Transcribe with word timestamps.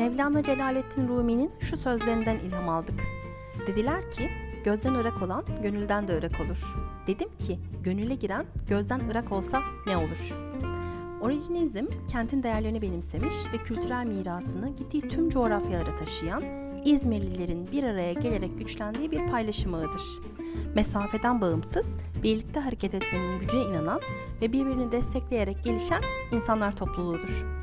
Mevlana 0.00 0.42
Celaleddin 0.42 1.08
Rumi'nin 1.08 1.50
şu 1.60 1.76
sözlerinden 1.76 2.36
ilham 2.36 2.68
aldık. 2.68 3.00
Dediler 3.66 4.10
ki, 4.10 4.30
gözden 4.64 4.94
ırak 4.94 5.22
olan 5.22 5.44
gönülden 5.62 6.08
de 6.08 6.18
ırak 6.18 6.40
olur. 6.40 6.76
Dedim 7.06 7.28
ki, 7.38 7.58
gönüle 7.82 8.14
giren 8.14 8.46
gözden 8.68 9.00
ırak 9.10 9.32
olsa 9.32 9.62
ne 9.86 9.96
olur? 9.96 10.36
Orijinizm, 11.20 11.86
kentin 12.12 12.42
değerlerini 12.42 12.82
benimsemiş 12.82 13.34
ve 13.52 13.56
kültürel 13.56 14.06
mirasını 14.06 14.76
gittiği 14.76 15.08
tüm 15.08 15.30
coğrafyalara 15.30 15.96
taşıyan, 15.96 16.42
İzmirlilerin 16.84 17.68
bir 17.72 17.84
araya 17.84 18.12
gelerek 18.12 18.58
güçlendiği 18.58 19.10
bir 19.10 19.30
paylaşım 19.30 19.74
ağıdır. 19.74 20.02
Mesafeden 20.74 21.40
bağımsız, 21.40 21.94
birlikte 22.22 22.60
hareket 22.60 22.94
etmenin 22.94 23.38
gücüne 23.38 23.62
inanan 23.62 24.00
ve 24.40 24.52
birbirini 24.52 24.92
destekleyerek 24.92 25.64
gelişen 25.64 26.02
insanlar 26.32 26.76
topluluğudur. 26.76 27.59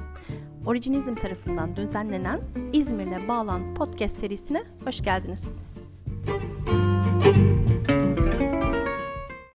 Orijinizm 0.66 1.16
tarafından 1.16 1.76
düzenlenen 1.76 2.42
İzmir'le 2.74 3.28
Bağlan 3.28 3.76
podcast 3.76 4.18
serisine 4.18 4.64
hoş 4.86 5.02
geldiniz. 5.02 5.46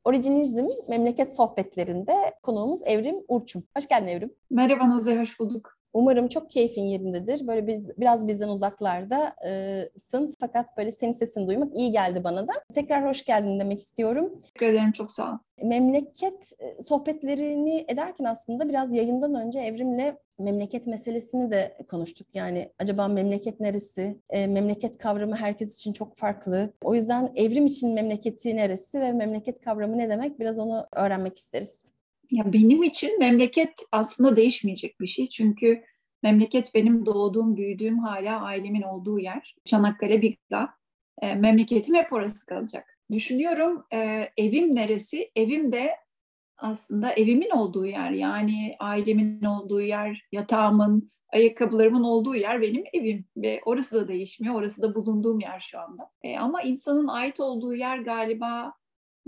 Orijinizm 0.05 0.67
memleket 0.89 1.35
sohbetlerinde 1.37 2.13
konuğumuz 2.43 2.81
Evrim 2.85 3.17
Urçum. 3.29 3.63
Hoş 3.77 3.87
geldin 3.89 4.07
Evrim. 4.07 4.31
Merhaba 4.51 4.89
Nazlı, 4.89 5.21
hoş 5.21 5.41
bulduk. 5.41 5.78
Umarım 5.93 6.29
çok 6.29 6.51
keyfin 6.51 6.83
yerindedir. 6.83 7.47
Böyle 7.47 7.67
biz, 7.67 7.99
biraz 7.99 8.29
bizden 8.29 8.49
uzaklardasın 8.49 10.35
fakat 10.41 10.77
böyle 10.77 10.93
senin 10.93 11.13
sesini 11.13 11.49
duymak 11.49 11.77
iyi 11.77 11.93
geldi 11.93 12.25
bana 12.25 12.49
da. 12.49 12.53
Tekrar 12.75 13.09
hoş 13.09 13.25
geldin 13.25 13.61
demek 13.61 13.79
istiyorum. 13.81 14.33
Teşekkür 14.41 14.67
ederim, 14.67 14.93
çok 14.93 15.11
sağ 15.13 15.33
ol. 15.33 15.39
Memleket 15.63 16.53
e, 16.61 16.83
sohbetlerini 16.83 17.85
ederken 17.89 18.25
aslında 18.25 18.69
biraz 18.69 18.95
yayından 18.95 19.35
önce 19.35 19.59
Evrim'le 19.59 20.15
memleket 20.39 20.87
meselesini 20.87 21.51
de 21.51 21.79
konuştuk. 21.91 22.27
Yani 22.35 22.73
acaba 22.79 23.09
memleket 23.09 23.61
neresi? 23.61 24.19
E, 24.31 24.47
memleket 24.47 24.99
kavramı 24.99 25.37
herkes 25.37 25.77
için 25.77 25.93
çok 25.93 26.17
farklı. 26.17 26.71
O 26.85 26.95
yüzden 26.95 27.33
Evrim 27.37 27.67
için 27.67 27.95
memleketi 27.95 28.57
neresi 28.57 29.01
ve 29.01 29.13
memleket 29.13 29.61
kavramı 29.61 29.99
ne 29.99 30.09
demek? 30.09 30.41
Biraz 30.41 30.59
onu 30.59 30.87
öğrenmek 30.93 31.39
isteriz. 31.39 31.83
Ya 32.31 32.53
benim 32.53 32.83
için 32.83 33.19
memleket 33.19 33.73
aslında 33.93 34.37
değişmeyecek 34.37 35.01
bir 35.01 35.07
şey. 35.07 35.29
Çünkü 35.29 35.83
memleket 36.23 36.75
benim 36.75 37.07
doğduğum, 37.07 37.57
büyüdüğüm 37.57 37.99
hala 37.99 38.41
ailemin 38.41 38.83
olduğu 38.83 39.19
yer. 39.19 39.57
Çanakkale, 39.65 40.23
Bigla. 40.23 40.75
E, 41.23 41.35
memleketim 41.35 41.95
hep 41.95 42.13
orası 42.13 42.47
kalacak. 42.47 42.99
Düşünüyorum 43.13 43.85
e, 43.93 44.29
evim 44.37 44.75
neresi? 44.75 45.31
Evim 45.37 45.73
de 45.73 45.97
aslında 46.57 47.13
evimin 47.13 47.51
olduğu 47.51 47.87
yer. 47.87 48.11
Yani 48.11 48.77
ailemin 48.79 49.45
olduğu 49.45 49.81
yer, 49.81 50.29
yatağımın, 50.33 51.13
ayakkabılarımın 51.33 52.05
olduğu 52.05 52.35
yer 52.35 52.63
benim 52.63 52.85
evim 52.93 53.25
ve 53.37 53.61
orası 53.65 53.97
da 53.97 54.09
değişmiyor. 54.09 54.55
Orası 54.55 54.83
da 54.83 54.95
bulunduğum 54.95 55.41
yer 55.41 55.61
şu 55.61 55.81
anda. 55.81 56.11
E, 56.23 56.39
ama 56.39 56.63
insanın 56.63 57.09
ait 57.09 57.41
olduğu 57.41 57.75
yer 57.75 57.99
galiba 57.99 58.73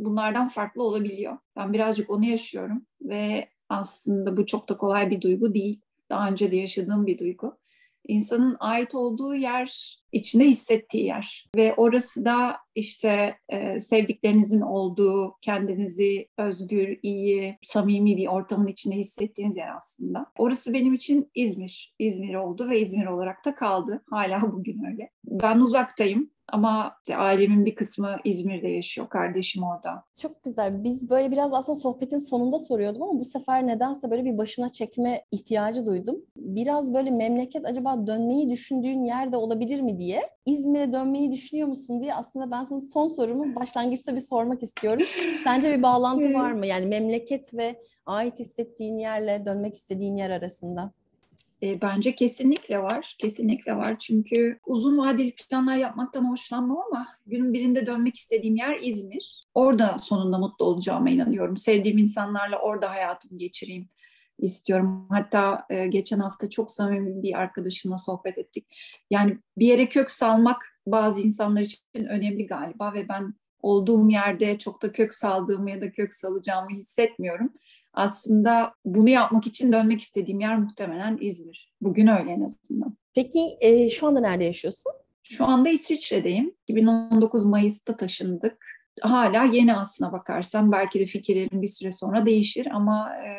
bunlardan 0.04 0.48
farklı 0.48 0.82
olabiliyor. 0.82 1.38
Ben 1.56 1.72
birazcık 1.72 2.10
onu 2.10 2.24
yaşıyorum 2.24 2.86
ve 3.02 3.48
aslında 3.68 4.36
bu 4.36 4.46
çok 4.46 4.68
da 4.68 4.76
kolay 4.76 5.10
bir 5.10 5.20
duygu 5.20 5.54
değil. 5.54 5.80
Daha 6.10 6.28
önce 6.28 6.50
de 6.50 6.56
yaşadığım 6.56 7.06
bir 7.06 7.18
duygu. 7.18 7.60
İnsanın 8.08 8.56
ait 8.60 8.94
olduğu 8.94 9.34
yer, 9.34 9.98
içine 10.12 10.44
hissettiği 10.44 11.04
yer 11.04 11.48
ve 11.56 11.74
orası 11.76 12.24
da 12.24 12.56
işte 12.74 13.36
e, 13.48 13.80
sevdiklerinizin 13.80 14.60
olduğu, 14.60 15.34
kendinizi 15.42 16.28
özgür, 16.38 16.98
iyi, 17.02 17.58
samimi 17.62 18.16
bir 18.16 18.26
ortamın 18.26 18.66
içinde 18.66 18.96
hissettiğiniz 18.96 19.56
yer 19.56 19.76
aslında. 19.76 20.26
Orası 20.38 20.74
benim 20.74 20.94
için 20.94 21.30
İzmir. 21.34 21.94
İzmir 21.98 22.34
oldu 22.34 22.68
ve 22.68 22.80
İzmir 22.80 23.06
olarak 23.06 23.44
da 23.44 23.54
kaldı. 23.54 24.02
Hala 24.10 24.52
bugün 24.52 24.84
öyle. 24.84 25.10
Ben 25.24 25.60
uzaktayım 25.60 26.30
ama 26.52 26.96
işte 27.00 27.16
ailemin 27.16 27.66
bir 27.66 27.74
kısmı 27.74 28.16
İzmir'de 28.24 28.68
yaşıyor, 28.68 29.08
kardeşim 29.08 29.62
orada. 29.62 30.04
Çok 30.20 30.42
güzel. 30.42 30.84
Biz 30.84 31.10
böyle 31.10 31.30
biraz 31.30 31.54
aslında 31.54 31.78
sohbetin 31.78 32.18
sonunda 32.18 32.58
soruyordum 32.58 33.02
ama 33.02 33.20
bu 33.20 33.24
sefer 33.24 33.66
nedense 33.66 34.10
böyle 34.10 34.24
bir 34.24 34.38
başına 34.38 34.68
çekme 34.68 35.22
ihtiyacı 35.30 35.86
duydum. 35.86 36.16
Biraz 36.36 36.94
böyle 36.94 37.10
memleket 37.10 37.66
acaba 37.66 38.06
dönmeyi 38.06 38.50
düşündüğün 38.50 39.04
yerde 39.04 39.36
olabilir 39.36 39.80
mi 39.80 39.98
diye. 39.98 40.22
İzmir'e 40.46 40.92
dönmeyi 40.92 41.32
düşünüyor 41.32 41.68
musun 41.68 42.02
diye 42.02 42.14
aslında 42.14 42.50
ben 42.50 42.64
sana 42.64 42.80
son 42.80 43.08
sorumu 43.08 43.54
başlangıçta 43.54 44.14
bir 44.14 44.20
sormak 44.20 44.62
istiyorum. 44.62 45.02
Sence 45.44 45.78
bir 45.78 45.82
bağlantı 45.82 46.34
var 46.34 46.52
mı? 46.52 46.66
Yani 46.66 46.86
memleket 46.86 47.54
ve 47.54 47.76
ait 48.06 48.38
hissettiğin 48.38 48.98
yerle 48.98 49.46
dönmek 49.46 49.74
istediğin 49.74 50.16
yer 50.16 50.30
arasında. 50.30 50.92
E, 51.62 51.80
bence 51.80 52.14
kesinlikle 52.14 52.82
var. 52.82 53.16
Kesinlikle 53.18 53.76
var. 53.76 53.98
Çünkü 53.98 54.58
uzun 54.66 54.98
vadeli 54.98 55.34
planlar 55.34 55.76
yapmaktan 55.76 56.30
hoşlanmam 56.30 56.78
ama 56.90 57.08
günün 57.26 57.52
birinde 57.52 57.86
dönmek 57.86 58.16
istediğim 58.16 58.56
yer 58.56 58.78
İzmir. 58.80 59.44
Orada 59.54 59.98
sonunda 59.98 60.38
mutlu 60.38 60.64
olacağıma 60.64 61.10
inanıyorum. 61.10 61.56
Sevdiğim 61.56 61.98
insanlarla 61.98 62.58
orada 62.58 62.90
hayatımı 62.90 63.38
geçireyim 63.38 63.88
istiyorum. 64.38 65.06
Hatta 65.10 65.66
e, 65.70 65.86
geçen 65.86 66.18
hafta 66.18 66.48
çok 66.48 66.70
samimi 66.70 67.22
bir 67.22 67.34
arkadaşımla 67.34 67.98
sohbet 67.98 68.38
ettik. 68.38 68.66
Yani 69.10 69.38
bir 69.58 69.66
yere 69.66 69.88
kök 69.88 70.10
salmak 70.10 70.78
bazı 70.86 71.20
insanlar 71.20 71.60
için 71.60 71.80
önemli 71.94 72.46
galiba 72.46 72.94
ve 72.94 73.08
ben 73.08 73.34
olduğum 73.62 74.10
yerde 74.10 74.58
çok 74.58 74.82
da 74.82 74.92
kök 74.92 75.14
saldığımı 75.14 75.70
ya 75.70 75.80
da 75.80 75.92
kök 75.92 76.14
salacağımı 76.14 76.70
hissetmiyorum 76.70 77.50
aslında 77.94 78.74
bunu 78.84 79.10
yapmak 79.10 79.46
için 79.46 79.72
dönmek 79.72 80.00
istediğim 80.00 80.40
yer 80.40 80.58
muhtemelen 80.58 81.18
İzmir. 81.20 81.72
Bugün 81.80 82.06
öyle 82.06 82.30
en 82.30 82.40
azından. 82.40 82.96
Peki 83.14 83.56
e, 83.60 83.88
şu 83.88 84.06
anda 84.06 84.20
nerede 84.20 84.44
yaşıyorsun? 84.44 84.92
Şu 85.22 85.44
anda 85.44 85.68
İsviçre'deyim. 85.68 86.54
2019 86.68 87.44
Mayıs'ta 87.44 87.96
taşındık. 87.96 88.66
Hala 89.00 89.44
yeni 89.44 89.74
aslına 89.76 90.12
bakarsam 90.12 90.72
belki 90.72 91.00
de 91.00 91.06
fikirlerim 91.06 91.62
bir 91.62 91.68
süre 91.68 91.92
sonra 91.92 92.26
değişir 92.26 92.68
ama 92.72 93.16
e, 93.16 93.30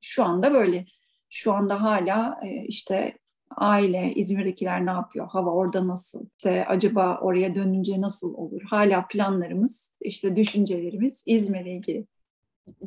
şu 0.00 0.24
anda 0.24 0.54
böyle. 0.54 0.86
Şu 1.30 1.52
anda 1.52 1.82
hala 1.82 2.40
e, 2.42 2.66
işte 2.66 3.18
aile, 3.50 4.12
İzmir'dekiler 4.14 4.86
ne 4.86 4.90
yapıyor, 4.90 5.28
hava 5.28 5.50
orada 5.50 5.88
nasıl, 5.88 6.26
işte 6.38 6.64
acaba 6.66 7.18
oraya 7.22 7.54
dönünce 7.54 8.00
nasıl 8.00 8.34
olur? 8.34 8.62
Hala 8.62 9.06
planlarımız, 9.06 9.98
işte 10.00 10.36
düşüncelerimiz 10.36 11.24
İzmir'e 11.26 11.72
ilgili. 11.76 12.06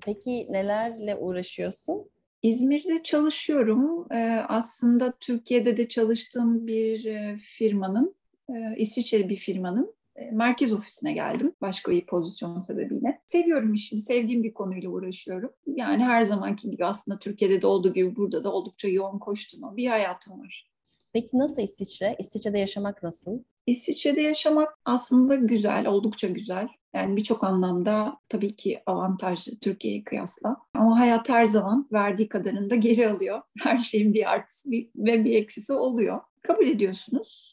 Peki 0.05 0.47
nelerle 0.49 1.15
uğraşıyorsun? 1.15 2.09
İzmir'de 2.43 3.03
çalışıyorum. 3.03 4.07
Ee, 4.11 4.45
aslında 4.47 5.13
Türkiye'de 5.19 5.77
de 5.77 5.87
çalıştığım 5.87 6.67
bir 6.67 7.05
e, 7.05 7.37
firmanın, 7.37 8.15
e, 8.49 8.53
İsviçreli 8.77 9.29
bir 9.29 9.35
firmanın 9.35 9.96
merkez 10.31 10.73
ofisine 10.73 11.13
geldim 11.13 11.53
başka 11.61 11.91
bir 11.91 12.05
pozisyon 12.05 12.59
sebebiyle. 12.59 13.21
Seviyorum 13.25 13.73
işimi, 13.73 14.01
sevdiğim 14.01 14.43
bir 14.43 14.53
konuyla 14.53 14.89
uğraşıyorum. 14.89 15.51
Yani 15.67 16.03
her 16.03 16.23
zamanki 16.23 16.69
gibi 16.69 16.85
aslında 16.85 17.19
Türkiye'de 17.19 17.61
de 17.61 17.67
olduğu 17.67 17.93
gibi 17.93 18.15
burada 18.15 18.43
da 18.43 18.51
oldukça 18.51 18.87
yoğun 18.87 19.19
koşturma 19.19 19.77
bir 19.77 19.87
hayatım 19.87 20.39
var. 20.39 20.71
Peki 21.13 21.37
nasıl 21.37 21.61
İsviçre? 21.61 22.15
İsviçre'de 22.19 22.59
yaşamak 22.59 23.03
nasıl? 23.03 23.39
İsviçre'de 23.67 24.21
yaşamak 24.21 24.79
aslında 24.85 25.35
güzel, 25.35 25.87
oldukça 25.87 26.27
güzel. 26.27 26.67
Yani 26.93 27.17
birçok 27.17 27.43
anlamda 27.43 28.17
tabii 28.29 28.55
ki 28.55 28.81
avantajlı 28.85 29.59
Türkiye'ye 29.59 30.03
kıyasla. 30.03 30.57
Ama 30.73 30.99
hayat 30.99 31.29
her 31.29 31.45
zaman 31.45 31.87
verdiği 31.91 32.29
kadarını 32.29 32.69
da 32.69 32.75
geri 32.75 33.09
alıyor. 33.09 33.41
Her 33.59 33.77
şeyin 33.77 34.13
bir 34.13 34.31
artısı 34.31 34.69
ve 34.95 35.25
bir 35.25 35.35
eksisi 35.35 35.73
oluyor. 35.73 36.21
Kabul 36.47 36.67
ediyorsunuz 36.67 37.47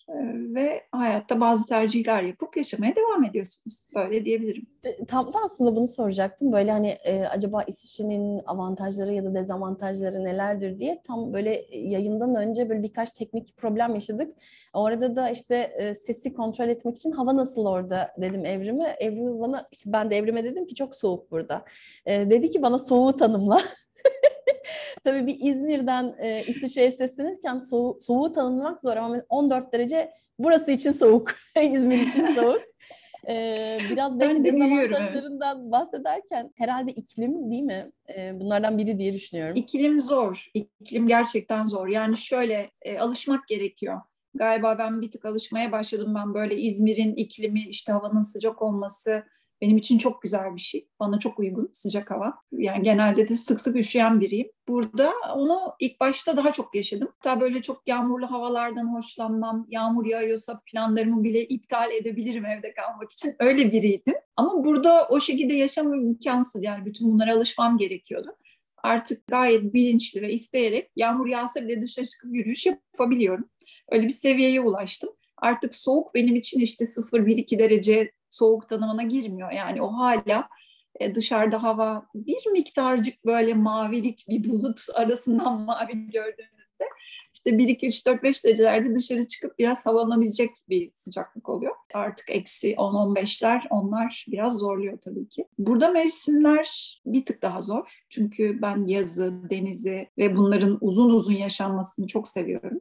ve 0.55 0.83
hayatta 0.93 1.41
bazı 1.41 1.67
tercihler 1.67 2.23
yapıp 2.23 2.57
yaşamaya 2.57 2.97
devam 2.97 3.25
ediyorsunuz. 3.25 3.87
Böyle 3.95 4.25
diyebilirim. 4.25 4.67
Tam 5.09 5.27
da 5.27 5.39
aslında 5.45 5.77
bunu 5.77 5.87
soracaktım. 5.87 6.53
Böyle 6.53 6.73
hani 6.73 6.89
e, 6.89 7.25
acaba 7.25 7.63
İsviçre'nin 7.63 8.43
avantajları 8.47 9.15
ya 9.15 9.25
da 9.25 9.35
dezavantajları 9.35 10.25
nelerdir 10.25 10.79
diye 10.79 11.03
tam 11.07 11.33
böyle 11.33 11.65
yayından 11.73 12.35
önce 12.35 12.69
böyle 12.69 12.83
birkaç 12.83 13.11
teknik 13.11 13.57
problem 13.57 13.95
yaşadık. 13.95 14.37
Orada 14.73 15.17
da 15.17 15.31
işte 15.31 15.57
e, 15.57 15.95
sesi 15.95 16.33
kontrol 16.33 16.69
etmek 16.69 16.97
için 16.97 17.13
hava 17.13 17.37
nasıl 17.37 17.67
orada 17.67 18.15
dedim 18.19 18.47
Evrim'e. 18.47 18.97
Evrim 19.01 19.41
bana 19.41 19.69
işte 19.73 19.93
ben 19.93 20.11
de 20.11 20.17
Evrim'e 20.17 20.45
dedim 20.45 20.67
ki 20.67 20.75
çok 20.75 20.95
soğuk 20.95 21.31
burada. 21.31 21.65
E, 22.07 22.31
dedi 22.31 22.51
ki 22.51 22.63
bana 22.63 22.79
soğuğu 22.79 23.15
tanımla. 23.15 23.61
Tabii 25.05 25.27
bir 25.27 25.37
İzmir'den 25.41 26.15
e, 26.19 26.45
İsviçre'ye 26.47 26.91
seslenirken 26.91 27.59
soğu, 27.59 27.97
soğuğu 28.01 28.33
tanımlamak 28.33 28.81
zor 28.81 28.97
ama 28.97 29.23
14 29.29 29.73
derece 29.73 30.11
burası 30.39 30.71
için 30.71 30.93
soğuk, 30.93 31.35
İzmir 31.63 32.01
için 32.01 32.35
soğuk. 32.35 32.63
Ee, 33.29 33.79
biraz 33.91 34.21
belki 34.21 34.45
dezavantajlarından 34.45 35.61
evet. 35.61 35.73
bahsederken 35.73 36.53
herhalde 36.57 36.93
iklim 36.93 37.51
değil 37.51 37.63
mi? 37.63 37.93
Ee, 38.17 38.41
bunlardan 38.41 38.79
biri 38.79 38.99
diye 38.99 39.15
düşünüyorum. 39.15 39.57
İklim 39.57 40.01
zor. 40.01 40.51
İklim 40.55 41.09
gerçekten 41.09 41.65
zor. 41.65 41.89
Yani 41.89 42.17
şöyle 42.17 42.71
e, 42.83 42.99
alışmak 42.99 43.49
gerekiyor. 43.49 44.01
Galiba 44.35 44.79
ben 44.79 45.03
bir 45.03 45.11
tık 45.11 45.25
alışmaya 45.25 45.73
başladım. 45.73 46.15
Ben 46.15 46.35
böyle 46.35 46.57
İzmir'in 46.57 47.15
iklimi, 47.15 47.69
işte 47.69 47.93
havanın 47.93 48.21
sıcak 48.21 48.63
olması, 48.63 49.25
benim 49.65 49.77
için 49.77 49.99
çok 49.99 50.23
güzel 50.23 50.57
bir 50.57 50.61
şey. 50.61 50.89
Bana 51.01 51.19
çok 51.19 51.39
uygun 51.39 51.71
sıcak 51.73 52.11
hava. 52.11 52.35
Yani 52.53 52.83
genelde 52.83 53.29
de 53.29 53.35
sık 53.35 53.61
sık 53.61 53.77
üşüyen 53.77 54.21
biriyim. 54.21 54.49
Burada 54.69 55.13
onu 55.35 55.59
ilk 55.81 56.01
başta 56.01 56.37
daha 56.37 56.53
çok 56.53 56.75
yaşadım. 56.75 57.09
Hatta 57.19 57.41
böyle 57.41 57.63
çok 57.63 57.89
yağmurlu 57.89 58.31
havalardan 58.31 58.95
hoşlanmam. 58.95 59.67
Yağmur 59.69 60.07
yağıyorsa 60.07 60.61
planlarımı 60.67 61.25
bile 61.25 61.45
iptal 61.45 61.93
edebilirim 61.93 62.47
evde 62.47 62.75
kalmak 62.75 63.13
için. 63.13 63.35
Öyle 63.39 63.73
biriydim. 63.73 64.15
Ama 64.37 64.65
burada 64.65 65.09
o 65.09 65.21
şekilde 65.21 65.55
yaşamam 65.55 65.95
imkansız. 65.95 66.65
Yani 66.65 66.87
bütün 66.87 67.13
bunlara 67.13 67.35
alışmam 67.35 67.79
gerekiyordu 67.79 68.37
artık 68.85 69.27
gayet 69.27 69.75
bilinçli 69.75 70.23
ve 70.23 70.33
isteyerek 70.33 70.91
yağmur 70.97 71.27
yağsa 71.27 71.63
bile 71.63 71.83
dışarı 71.83 72.07
çıkıp 72.07 72.35
yürüyüş 72.35 72.67
yapabiliyorum. 72.67 73.49
Öyle 73.91 74.05
bir 74.05 74.11
seviyeye 74.11 74.61
ulaştım. 74.61 75.11
Artık 75.37 75.75
soğuk 75.75 76.15
benim 76.15 76.37
için 76.37 76.61
işte 76.61 76.85
0-1-2 76.85 77.59
derece 77.59 78.13
soğuk 78.35 78.69
tanımına 78.69 79.03
girmiyor. 79.03 79.53
Yani 79.53 79.83
o 79.83 79.89
hala 79.89 80.49
e, 81.01 81.15
dışarıda 81.15 81.63
hava 81.63 82.07
bir 82.15 82.51
miktarcık 82.53 83.25
böyle 83.27 83.55
mavilik 83.55 84.25
bir 84.29 84.51
bulut 84.51 84.81
arasından 84.95 85.61
mavi 85.61 86.11
gördüğünüzde 86.11 86.85
işte 87.35 87.59
1, 87.59 87.69
2, 87.69 87.87
3, 87.87 88.07
4, 88.07 88.23
5 88.23 88.45
derecelerde 88.45 88.95
dışarı 88.95 89.27
çıkıp 89.27 89.59
biraz 89.59 89.87
havalanabilecek 89.87 90.51
bir 90.69 90.91
sıcaklık 90.95 91.49
oluyor. 91.49 91.75
Artık 91.95 92.31
eksi 92.31 92.75
10-15'ler 92.75 93.63
onlar 93.71 94.27
biraz 94.29 94.59
zorluyor 94.59 94.99
tabii 94.99 95.29
ki. 95.29 95.45
Burada 95.59 95.91
mevsimler 95.91 97.01
bir 97.07 97.25
tık 97.25 97.43
daha 97.43 97.63
zor. 97.63 98.05
Çünkü 98.09 98.63
ben 98.63 98.87
yazı, 98.87 99.51
denizi 99.51 100.09
ve 100.19 100.37
bunların 100.37 100.79
uzun 100.81 101.11
uzun 101.11 101.35
yaşanmasını 101.35 102.07
çok 102.07 102.29
seviyorum. 102.29 102.81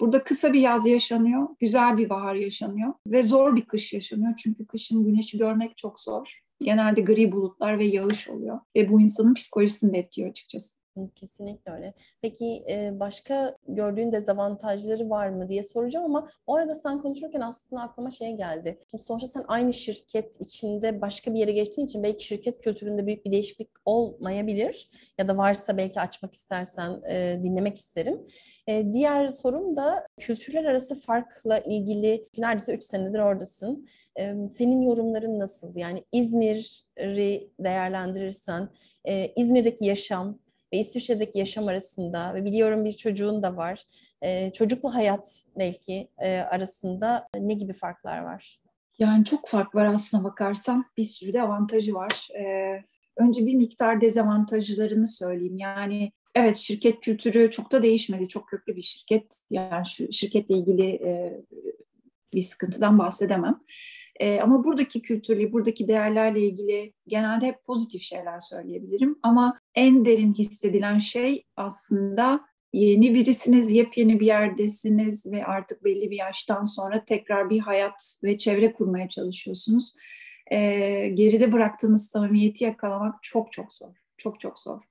Burada 0.00 0.24
kısa 0.24 0.52
bir 0.52 0.60
yaz 0.60 0.86
yaşanıyor, 0.86 1.48
güzel 1.58 1.98
bir 1.98 2.08
bahar 2.08 2.34
yaşanıyor 2.34 2.94
ve 3.06 3.22
zor 3.22 3.56
bir 3.56 3.64
kış 3.64 3.92
yaşanıyor. 3.92 4.34
Çünkü 4.36 4.66
kışın 4.66 5.04
güneşi 5.04 5.38
görmek 5.38 5.76
çok 5.76 6.00
zor. 6.00 6.40
Genelde 6.60 7.00
gri 7.00 7.32
bulutlar 7.32 7.78
ve 7.78 7.84
yağış 7.84 8.28
oluyor 8.28 8.60
ve 8.76 8.92
bu 8.92 9.00
insanın 9.00 9.34
psikolojisini 9.34 9.92
de 9.92 9.98
etkiliyor 9.98 10.30
açıkçası. 10.30 10.76
Kesinlikle 11.14 11.72
öyle. 11.72 11.94
Peki 12.22 12.64
başka 12.92 13.56
gördüğün 13.68 14.12
dezavantajları 14.12 15.10
var 15.10 15.28
mı 15.28 15.48
diye 15.48 15.62
soracağım 15.62 16.06
ama 16.06 16.30
orada 16.46 16.74
sen 16.74 17.02
konuşurken 17.02 17.40
aslında 17.40 17.82
aklıma 17.82 18.10
şey 18.10 18.32
geldi. 18.32 18.78
Şimdi 18.90 19.04
sonuçta 19.04 19.26
sen 19.26 19.44
aynı 19.48 19.72
şirket 19.72 20.40
içinde 20.40 21.00
başka 21.00 21.34
bir 21.34 21.38
yere 21.38 21.52
geçtiğin 21.52 21.86
için 21.86 22.02
belki 22.02 22.24
şirket 22.24 22.60
kültüründe 22.60 23.06
büyük 23.06 23.24
bir 23.24 23.32
değişiklik 23.32 23.68
olmayabilir 23.84 24.90
ya 25.18 25.28
da 25.28 25.36
varsa 25.36 25.76
belki 25.76 26.00
açmak 26.00 26.34
istersen 26.34 27.02
dinlemek 27.44 27.76
isterim. 27.76 28.26
Diğer 28.92 29.28
sorum 29.28 29.76
da 29.76 30.06
kültürler 30.20 30.64
arası 30.64 31.00
farkla 31.00 31.58
ilgili 31.58 32.26
neredeyse 32.38 32.74
3 32.74 32.84
senedir 32.84 33.18
oradasın. 33.18 33.88
Senin 34.52 34.82
yorumların 34.82 35.38
nasıl? 35.38 35.76
Yani 35.76 36.04
İzmir'i 36.12 37.50
değerlendirirsen, 37.60 38.68
İzmir'deki 39.36 39.84
yaşam, 39.84 40.38
ve 40.76 40.80
İsviçre'deki 40.80 41.38
yaşam 41.38 41.68
arasında 41.68 42.34
ve 42.34 42.44
biliyorum 42.44 42.84
bir 42.84 42.92
çocuğun 42.92 43.42
da 43.42 43.56
var. 43.56 43.82
E, 44.22 44.52
çocuklu 44.52 44.94
hayat 44.94 45.44
belki 45.58 46.08
e, 46.18 46.38
arasında 46.38 47.28
ne 47.38 47.54
gibi 47.54 47.72
farklar 47.72 48.18
var? 48.18 48.60
Yani 48.98 49.24
çok 49.24 49.48
fark 49.48 49.74
var 49.74 49.94
aslına 49.94 50.24
bakarsan. 50.24 50.84
Bir 50.96 51.04
sürü 51.04 51.32
de 51.32 51.42
avantajı 51.42 51.94
var. 51.94 52.28
Ee, 52.38 52.84
önce 53.16 53.46
bir 53.46 53.54
miktar 53.54 54.00
dezavantajlarını 54.00 55.06
söyleyeyim. 55.06 55.56
Yani 55.56 56.12
evet 56.34 56.56
şirket 56.56 57.00
kültürü 57.00 57.50
çok 57.50 57.72
da 57.72 57.82
değişmedi. 57.82 58.28
Çok 58.28 58.48
köklü 58.48 58.76
bir 58.76 58.82
şirket. 58.82 59.36
Yani 59.50 59.86
şu 59.86 60.12
şirketle 60.12 60.54
ilgili 60.54 60.86
e, 60.86 61.40
bir 62.34 62.42
sıkıntıdan 62.42 62.98
bahsedemem. 62.98 63.60
E, 64.20 64.40
ama 64.40 64.64
buradaki 64.64 65.02
kültürle, 65.02 65.52
buradaki 65.52 65.88
değerlerle 65.88 66.40
ilgili 66.40 66.92
genelde 67.06 67.46
hep 67.46 67.64
pozitif 67.64 68.02
şeyler 68.02 68.40
söyleyebilirim. 68.40 69.18
Ama 69.22 69.60
en 69.74 70.04
derin 70.04 70.32
hissedilen 70.32 70.98
şey 70.98 71.44
aslında 71.56 72.40
yeni 72.72 73.14
birisiniz, 73.14 73.72
yepyeni 73.72 74.20
bir 74.20 74.26
yerdesiniz 74.26 75.26
ve 75.32 75.44
artık 75.44 75.84
belli 75.84 76.10
bir 76.10 76.16
yaştan 76.16 76.64
sonra 76.64 77.04
tekrar 77.04 77.50
bir 77.50 77.60
hayat 77.60 78.18
ve 78.24 78.38
çevre 78.38 78.72
kurmaya 78.72 79.08
çalışıyorsunuz. 79.08 79.94
E, 80.50 80.58
geride 81.08 81.52
bıraktığınız 81.52 82.08
samimiyeti 82.08 82.64
yakalamak 82.64 83.22
çok 83.22 83.52
çok 83.52 83.72
zor. 83.72 83.96
Çok 84.16 84.40
çok 84.40 84.58
zor. 84.58 84.82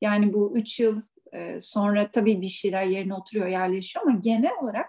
Yani 0.00 0.32
bu 0.32 0.56
üç 0.56 0.80
yıl 0.80 1.00
e, 1.32 1.60
sonra 1.60 2.10
tabii 2.10 2.40
bir 2.40 2.46
şeyler 2.46 2.84
yerine 2.84 3.14
oturuyor, 3.14 3.46
yerleşiyor 3.46 4.06
ama 4.06 4.18
genel 4.20 4.52
olarak 4.62 4.86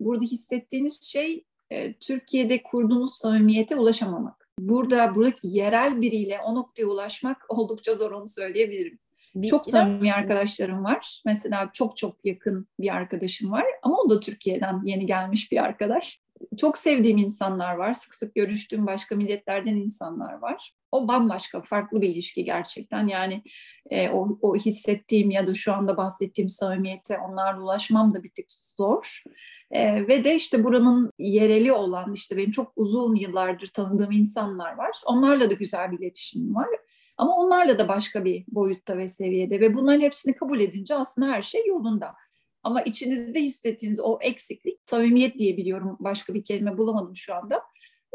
burada 0.00 0.24
hissettiğiniz 0.24 1.02
şey 1.02 1.44
e, 1.70 1.92
Türkiye'de 1.92 2.62
kurduğunuz 2.62 3.14
samimiyete 3.14 3.76
ulaşamamak. 3.76 4.48
Burada 4.58 5.14
buradaki 5.14 5.48
yerel 5.48 6.00
biriyle 6.00 6.40
o 6.44 6.54
noktaya 6.54 6.86
ulaşmak 6.86 7.36
oldukça 7.48 7.94
zor 7.94 8.10
onu 8.10 8.28
söyleyebilirim. 8.28 8.98
Bir, 9.34 9.48
çok 9.48 9.66
samimi 9.66 10.12
arkadaşlarım 10.12 10.84
var. 10.84 11.22
Mesela 11.24 11.70
çok 11.72 11.96
çok 11.96 12.24
yakın 12.24 12.68
bir 12.80 12.94
arkadaşım 12.94 13.52
var 13.52 13.64
ama 13.82 13.96
o 13.98 14.10
da 14.10 14.20
Türkiye'den 14.20 14.82
yeni 14.84 15.06
gelmiş 15.06 15.52
bir 15.52 15.64
arkadaş. 15.64 16.18
Çok 16.60 16.78
sevdiğim 16.78 17.18
insanlar 17.18 17.74
var. 17.74 17.94
Sık 17.94 18.14
sık 18.14 18.34
görüştüğüm 18.34 18.86
başka 18.86 19.16
milletlerden 19.16 19.76
insanlar 19.76 20.32
var. 20.32 20.72
O 20.92 21.08
bambaşka, 21.08 21.62
farklı 21.62 22.00
bir 22.00 22.08
ilişki 22.08 22.44
gerçekten. 22.44 23.06
Yani 23.06 23.42
e, 23.90 24.08
o, 24.08 24.38
o 24.42 24.56
hissettiğim 24.56 25.30
ya 25.30 25.46
da 25.46 25.54
şu 25.54 25.72
anda 25.72 25.96
bahsettiğim 25.96 26.50
samimiyete 26.50 27.18
onlarla 27.18 27.62
ulaşmam 27.62 28.14
da 28.14 28.22
bir 28.22 28.30
tık 28.30 28.46
zor. 28.50 29.22
E, 29.70 30.08
ve 30.08 30.24
de 30.24 30.34
işte 30.34 30.64
buranın 30.64 31.12
yereli 31.18 31.72
olan 31.72 32.12
işte 32.12 32.36
benim 32.36 32.50
çok 32.50 32.72
uzun 32.76 33.14
yıllardır 33.14 33.66
tanıdığım 33.66 34.12
insanlar 34.12 34.76
var. 34.76 35.00
Onlarla 35.06 35.50
da 35.50 35.54
güzel 35.54 35.92
bir 35.92 35.98
iletişimim 35.98 36.54
var. 36.54 36.68
Ama 37.16 37.36
onlarla 37.36 37.78
da 37.78 37.88
başka 37.88 38.24
bir 38.24 38.44
boyutta 38.48 38.98
ve 38.98 39.08
seviyede 39.08 39.60
ve 39.60 39.74
bunların 39.74 40.00
hepsini 40.00 40.36
kabul 40.36 40.60
edince 40.60 40.94
aslında 40.94 41.28
her 41.28 41.42
şey 41.42 41.66
yolunda. 41.66 42.14
Ama 42.62 42.82
içinizde 42.82 43.40
hissettiğiniz 43.42 44.00
o 44.00 44.18
eksiklik, 44.20 44.80
samimiyet 44.84 45.38
diyebiliyorum 45.38 45.96
başka 46.00 46.34
bir 46.34 46.44
kelime 46.44 46.78
bulamadım 46.78 47.16
şu 47.16 47.34
anda. 47.34 47.62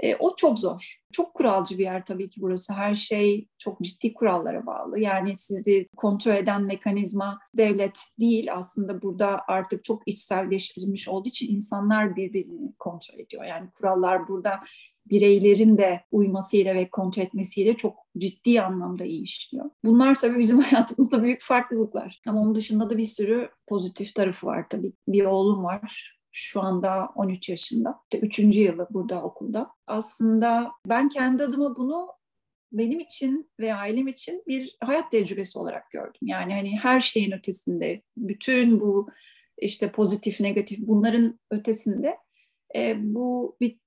E, 0.02 0.16
o 0.16 0.36
çok 0.36 0.60
zor. 0.60 0.98
Çok 1.12 1.34
kuralcı 1.34 1.78
bir 1.78 1.84
yer 1.84 2.06
tabii 2.06 2.30
ki 2.30 2.42
burası. 2.42 2.74
Her 2.74 2.96
şey 2.96 3.48
çok 3.58 3.82
ciddi 3.82 4.14
kurallara 4.14 4.66
bağlı. 4.66 5.00
Yani 5.00 5.36
sizi 5.36 5.88
kontrol 5.98 6.32
eden 6.32 6.64
mekanizma 6.64 7.40
devlet 7.54 8.00
değil. 8.20 8.54
Aslında 8.54 9.02
burada 9.02 9.42
artık 9.48 9.84
çok 9.84 10.08
içselleştirilmiş 10.08 11.08
olduğu 11.08 11.30
için 11.30 11.54
insanlar 11.54 12.16
birbirini 12.16 12.74
kontrol 12.80 13.20
ediyor. 13.20 13.44
Yani 13.44 13.70
kurallar 13.72 14.28
burada 14.28 14.60
bireylerin 15.06 15.78
de 15.78 16.02
uymasıyla 16.12 16.76
ve 16.76 16.90
kontrol 16.90 17.24
etmesiyle 17.24 17.78
çok 17.78 17.98
ciddi 18.18 18.62
anlamda 18.62 19.06
iyi 19.06 19.24
işliyor. 19.24 19.70
Bunlar 19.86 20.16
tabii 20.20 20.40
bizim 20.40 20.60
hayatımızda 20.62 21.24
büyük 21.24 21.42
farklılıklar. 21.42 22.22
Ama 22.28 22.42
onun 22.42 22.56
dışında 22.56 22.90
da 22.90 22.98
bir 22.98 23.06
sürü 23.06 23.50
pozitif 23.68 24.16
tarafı 24.16 24.48
var 24.48 24.66
tabii. 24.70 24.94
Bir 25.08 25.24
oğlum 25.24 25.64
var 25.64 26.21
şu 26.32 26.62
anda 26.62 27.10
13 27.16 27.50
yaşında. 27.50 28.00
Üçüncü 28.22 28.62
yılı 28.62 28.88
burada 28.90 29.24
okulda. 29.24 29.72
Aslında 29.88 30.72
ben 30.88 31.10
kendi 31.10 31.44
adıma 31.44 31.76
bunu 31.76 32.08
benim 32.72 33.00
için 33.00 33.52
ve 33.60 33.74
ailem 33.74 34.08
için 34.08 34.44
bir 34.48 34.78
hayat 34.84 35.12
tecrübesi 35.12 35.60
olarak 35.60 35.92
gördüm. 35.92 36.22
Yani 36.22 36.54
hani 36.54 36.80
her 36.80 37.00
şeyin 37.00 37.32
ötesinde, 37.32 38.02
bütün 38.18 38.80
bu 38.80 39.10
işte 39.58 39.92
pozitif, 39.92 40.40
negatif 40.40 40.80
bunların 40.80 41.40
ötesinde 41.52 42.18
e, 42.76 42.96
bu 42.98 43.58
bir 43.62 43.80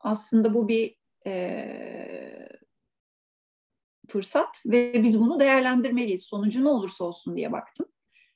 aslında 0.00 0.54
bu 0.54 0.68
bir 0.68 0.96
e, 1.26 2.48
fırsat 4.08 4.62
ve 4.66 5.02
biz 5.02 5.20
bunu 5.20 5.40
değerlendirmeliyiz. 5.40 6.24
Sonucu 6.24 6.64
ne 6.64 6.68
olursa 6.68 7.04
olsun 7.04 7.36
diye 7.36 7.52
baktım. 7.52 7.86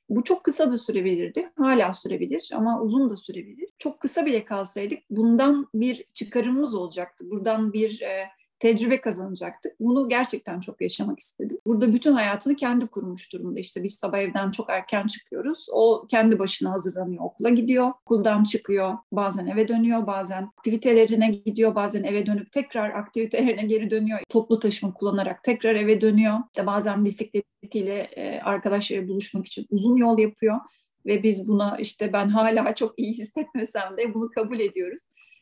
Bu 0.09 0.23
çok 0.23 0.43
kısa 0.43 0.71
da 0.71 0.77
sürebilirdi. 0.77 1.51
Hala 1.57 1.93
sürebilir 1.93 2.49
ama 2.53 2.81
uzun 2.81 3.09
da 3.09 3.15
sürebilir. 3.15 3.69
Çok 3.77 3.99
kısa 3.99 4.25
bile 4.25 4.45
kalsaydık 4.45 4.99
bundan 5.09 5.67
bir 5.73 6.05
çıkarımımız 6.13 6.75
olacaktı. 6.75 7.29
Buradan 7.29 7.73
bir 7.73 8.01
e, 8.01 8.29
tecrübe 8.59 9.01
kazanacaktık. 9.01 9.79
Bunu 9.79 10.09
gerçekten 10.09 10.59
çok 10.59 10.81
yaşamak 10.81 11.19
istedim. 11.19 11.57
Burada 11.67 11.93
bütün 11.93 12.13
hayatını 12.13 12.55
kendi 12.55 12.87
kurmuş 12.87 13.33
durumda. 13.33 13.59
İşte 13.59 13.83
biz 13.83 13.95
sabah 13.95 14.19
evden 14.19 14.51
çok 14.51 14.69
erken 14.69 15.07
çıkıyoruz. 15.07 15.67
O 15.71 16.07
kendi 16.09 16.39
başına 16.39 16.71
hazırlanıyor, 16.71 17.23
okula 17.23 17.49
gidiyor. 17.49 17.91
Okuldan 18.05 18.43
çıkıyor, 18.43 18.97
bazen 19.11 19.47
eve 19.47 19.67
dönüyor, 19.67 20.07
bazen 20.07 20.43
aktivitelerine 20.43 21.29
gidiyor, 21.31 21.75
bazen 21.75 22.03
eve 22.03 22.25
dönüp 22.25 22.51
tekrar 22.51 22.89
aktivitelerine 22.89 23.63
geri 23.63 23.89
dönüyor. 23.91 24.19
Toplu 24.29 24.59
taşıma 24.59 24.93
kullanarak 24.93 25.43
tekrar 25.43 25.75
eve 25.75 26.01
dönüyor. 26.01 26.37
İşte 26.53 26.67
bazen 26.67 27.05
bisikletiyle 27.05 27.99
e, 27.99 28.39
arkadaşlarıyla 28.41 29.09
buluşmak 29.09 29.47
için 29.47 29.65
uzun 29.69 29.97
yol 29.97 30.19
yapıyor 30.19 30.59
ve 31.05 31.23
biz 31.23 31.47
buna 31.47 31.77
işte 31.77 32.13
ben 32.13 32.29
hala 32.29 32.75
çok 32.75 32.99
iyi 32.99 33.13
hissetmesem 33.13 33.97
de 33.97 34.13
bunu 34.13 34.29
kabul 34.29 34.59
ediyoruz. 34.59 35.01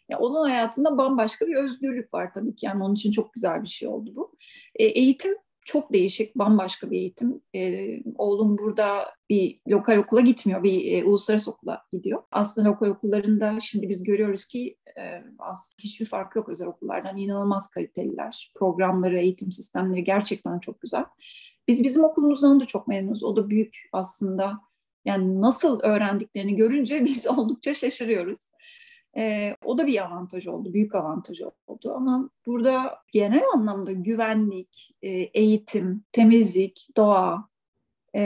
Ya 0.09 0.19
onun 0.19 0.49
hayatında 0.49 0.97
bambaşka 0.97 1.47
bir 1.47 1.55
özgürlük 1.55 2.13
var 2.13 2.33
tabii 2.33 2.55
ki. 2.55 2.65
Yani 2.65 2.83
onun 2.83 2.93
için 2.93 3.11
çok 3.11 3.33
güzel 3.33 3.63
bir 3.63 3.67
şey 3.67 3.87
oldu 3.87 4.11
bu. 4.15 4.35
E, 4.75 4.85
eğitim 4.85 5.35
çok 5.67 5.93
değişik, 5.93 6.35
bambaşka 6.35 6.91
bir 6.91 6.97
eğitim. 6.97 7.41
E, 7.55 7.89
oğlum 8.15 8.57
burada 8.57 9.13
bir 9.29 9.59
lokal 9.67 9.97
okula 9.97 10.21
gitmiyor, 10.21 10.63
bir 10.63 10.91
e, 10.91 11.05
uluslararası 11.05 11.51
okula 11.51 11.81
gidiyor. 11.91 12.23
Aslında 12.31 12.69
lokal 12.69 12.87
okullarında 12.87 13.59
şimdi 13.59 13.89
biz 13.89 14.03
görüyoruz 14.03 14.45
ki 14.45 14.77
e, 14.97 15.23
aslında 15.39 15.77
hiçbir 15.79 16.05
fark 16.05 16.35
yok 16.35 16.49
özel 16.49 16.67
okullardan. 16.67 17.17
İnanılmaz 17.17 17.69
kaliteliler. 17.69 18.51
Programları, 18.55 19.19
eğitim 19.19 19.51
sistemleri 19.51 20.03
gerçekten 20.03 20.59
çok 20.59 20.81
güzel. 20.81 21.05
Biz 21.67 21.83
bizim 21.83 22.03
okulumuzdan 22.03 22.59
da 22.59 22.65
çok 22.65 22.87
memnunuz. 22.87 23.23
O 23.23 23.35
da 23.35 23.49
büyük 23.49 23.89
aslında. 23.93 24.59
Yani 25.05 25.41
nasıl 25.41 25.79
öğrendiklerini 25.79 26.55
görünce 26.55 27.05
biz 27.05 27.27
oldukça 27.27 27.73
şaşırıyoruz. 27.73 28.47
E, 29.17 29.55
o 29.65 29.77
da 29.77 29.87
bir 29.87 30.05
avantaj 30.05 30.47
oldu, 30.47 30.73
büyük 30.73 30.95
avantaj 30.95 31.41
oldu. 31.67 31.93
Ama 31.95 32.29
burada 32.45 32.99
genel 33.13 33.43
anlamda 33.53 33.91
güvenlik, 33.91 34.95
e, 35.01 35.09
eğitim, 35.09 36.03
temizlik, 36.11 36.87
doğa, 36.97 37.47
e, 38.15 38.21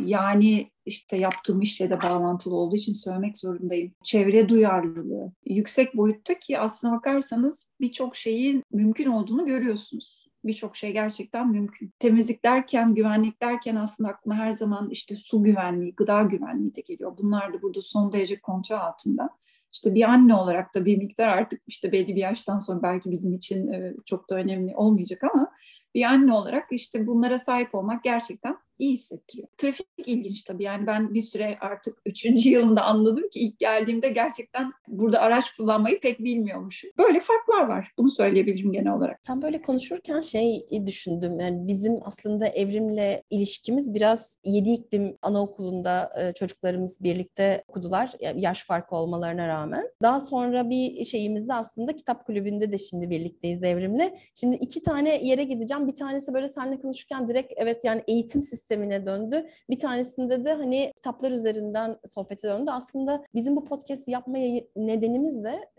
yani 0.00 0.70
işte 0.86 1.16
yaptığım 1.16 1.60
işle 1.60 1.90
de 1.90 2.02
bağlantılı 2.02 2.54
olduğu 2.54 2.76
için 2.76 2.94
söylemek 2.94 3.38
zorundayım. 3.38 3.92
Çevre 4.04 4.48
duyarlılığı 4.48 5.32
yüksek 5.46 5.96
boyutta 5.96 6.38
ki 6.38 6.58
aslına 6.58 6.96
bakarsanız 6.96 7.66
birçok 7.80 8.16
şeyin 8.16 8.62
mümkün 8.72 9.06
olduğunu 9.06 9.46
görüyorsunuz. 9.46 10.27
Birçok 10.44 10.76
şey 10.76 10.92
gerçekten 10.92 11.48
mümkün. 11.48 11.92
Temizlik 11.98 12.44
derken, 12.44 12.94
güvenlik 12.94 13.42
derken 13.42 13.76
aslında 13.76 14.10
aklıma 14.10 14.36
her 14.36 14.52
zaman 14.52 14.90
işte 14.90 15.16
su 15.16 15.42
güvenliği, 15.42 15.94
gıda 15.94 16.22
güvenliği 16.22 16.74
de 16.74 16.80
geliyor. 16.80 17.16
Bunlar 17.18 17.52
da 17.52 17.62
burada 17.62 17.82
son 17.82 18.12
derece 18.12 18.40
kontrol 18.40 18.76
altında. 18.76 19.30
İşte 19.72 19.94
bir 19.94 20.02
anne 20.02 20.34
olarak 20.34 20.74
da 20.74 20.84
bir 20.84 20.98
miktar 20.98 21.28
artık 21.28 21.62
işte 21.66 21.92
belli 21.92 22.16
bir 22.16 22.20
yaştan 22.20 22.58
sonra 22.58 22.82
belki 22.82 23.10
bizim 23.10 23.34
için 23.34 23.70
çok 24.06 24.30
da 24.30 24.34
önemli 24.34 24.76
olmayacak 24.76 25.24
ama 25.24 25.52
bir 25.94 26.04
anne 26.04 26.32
olarak 26.32 26.64
işte 26.70 27.06
bunlara 27.06 27.38
sahip 27.38 27.74
olmak 27.74 28.04
gerçekten 28.04 28.56
iyi 28.78 28.92
hissettiriyor. 28.92 29.48
Trafik 29.58 29.86
ilginç 30.06 30.42
tabii 30.42 30.62
yani 30.62 30.86
ben 30.86 31.14
bir 31.14 31.22
süre 31.22 31.58
artık 31.60 31.98
üçüncü 32.06 32.50
yılında 32.50 32.82
anladım 32.82 33.28
ki 33.28 33.40
ilk 33.40 33.58
geldiğimde 33.58 34.08
gerçekten 34.08 34.72
burada 34.88 35.20
araç 35.20 35.56
kullanmayı 35.56 36.00
pek 36.00 36.18
bilmiyormuşum. 36.20 36.90
Böyle 36.98 37.20
farklar 37.20 37.68
var. 37.68 37.92
Bunu 37.98 38.10
söyleyebilirim 38.10 38.72
genel 38.72 38.92
olarak. 38.92 39.20
Sen 39.26 39.42
böyle 39.42 39.62
konuşurken 39.62 40.20
şey 40.20 40.66
düşündüm 40.86 41.40
yani 41.40 41.66
bizim 41.66 41.98
aslında 42.04 42.46
evrimle 42.46 43.22
ilişkimiz 43.30 43.94
biraz 43.94 44.38
yedi 44.44 44.70
iklim 44.70 45.16
anaokulunda 45.22 46.12
e, 46.20 46.32
çocuklarımız 46.32 47.02
birlikte 47.02 47.64
okudular 47.68 48.12
yaş 48.34 48.64
farkı 48.64 48.96
olmalarına 48.96 49.48
rağmen. 49.48 49.88
Daha 50.02 50.20
sonra 50.20 50.70
bir 50.70 51.04
şeyimizde 51.04 51.54
aslında 51.54 51.96
kitap 51.96 52.26
kulübünde 52.26 52.72
de 52.72 52.78
şimdi 52.78 53.10
birlikteyiz 53.10 53.62
evrimle. 53.62 54.18
Şimdi 54.34 54.56
iki 54.56 54.82
tane 54.82 55.26
yere 55.26 55.44
gideceğim. 55.44 55.86
Bir 55.86 55.94
tanesi 55.94 56.34
böyle 56.34 56.48
seninle 56.48 56.80
konuşurken 56.80 57.28
direkt 57.28 57.52
evet 57.56 57.84
yani 57.84 58.02
eğitim 58.08 58.42
sistemi 58.42 58.67
sistemine 58.68 59.06
döndü. 59.06 59.46
Bir 59.70 59.78
tanesinde 59.78 60.44
de 60.44 60.52
hani 60.52 60.92
kitaplar 60.96 61.30
üzerinden 61.30 61.96
sohbete 62.06 62.48
döndü. 62.48 62.70
Aslında 62.70 63.24
bizim 63.34 63.56
bu 63.56 63.64
podcast 63.64 64.08
yapmaya 64.08 64.60
nedenimiz 64.76 65.44
de 65.44 65.70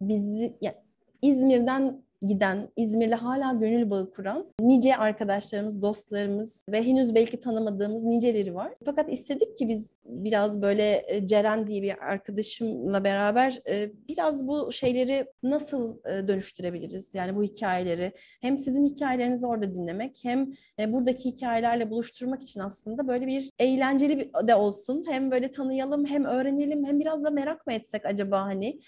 bizi 0.00 0.56
yani 0.60 0.74
İzmir'den 1.22 2.02
giden, 2.22 2.68
İzmir'le 2.76 3.12
hala 3.12 3.52
gönül 3.52 3.90
bağı 3.90 4.10
kuran 4.10 4.46
nice 4.60 4.96
arkadaşlarımız, 4.96 5.82
dostlarımız 5.82 6.62
ve 6.68 6.82
henüz 6.82 7.14
belki 7.14 7.40
tanımadığımız 7.40 8.04
niceleri 8.04 8.54
var. 8.54 8.74
Fakat 8.84 9.12
istedik 9.12 9.58
ki 9.58 9.68
biz 9.68 9.97
biraz 10.08 10.62
böyle 10.62 11.04
e, 11.08 11.26
Ceren 11.26 11.66
diye 11.66 11.82
bir 11.82 11.98
arkadaşımla 11.98 13.04
beraber 13.04 13.58
e, 13.68 13.90
biraz 14.08 14.48
bu 14.48 14.72
şeyleri 14.72 15.26
nasıl 15.42 15.98
e, 16.04 16.28
dönüştürebiliriz? 16.28 17.14
Yani 17.14 17.36
bu 17.36 17.42
hikayeleri 17.42 18.12
hem 18.40 18.58
sizin 18.58 18.86
hikayelerinizi 18.86 19.46
orada 19.46 19.74
dinlemek 19.74 20.20
hem 20.22 20.52
buradaki 20.78 21.30
hikayelerle 21.30 21.90
buluşturmak 21.90 22.42
için 22.42 22.60
aslında 22.60 23.08
böyle 23.08 23.26
bir 23.26 23.50
eğlenceli 23.58 24.30
de 24.46 24.54
olsun. 24.54 25.04
Hem 25.08 25.30
böyle 25.30 25.50
tanıyalım 25.50 26.06
hem 26.06 26.24
öğrenelim 26.24 26.84
hem 26.84 27.00
biraz 27.00 27.24
da 27.24 27.30
merak 27.30 27.66
mı 27.66 27.72
etsek 27.72 28.06
acaba 28.06 28.42
hani 28.42 28.80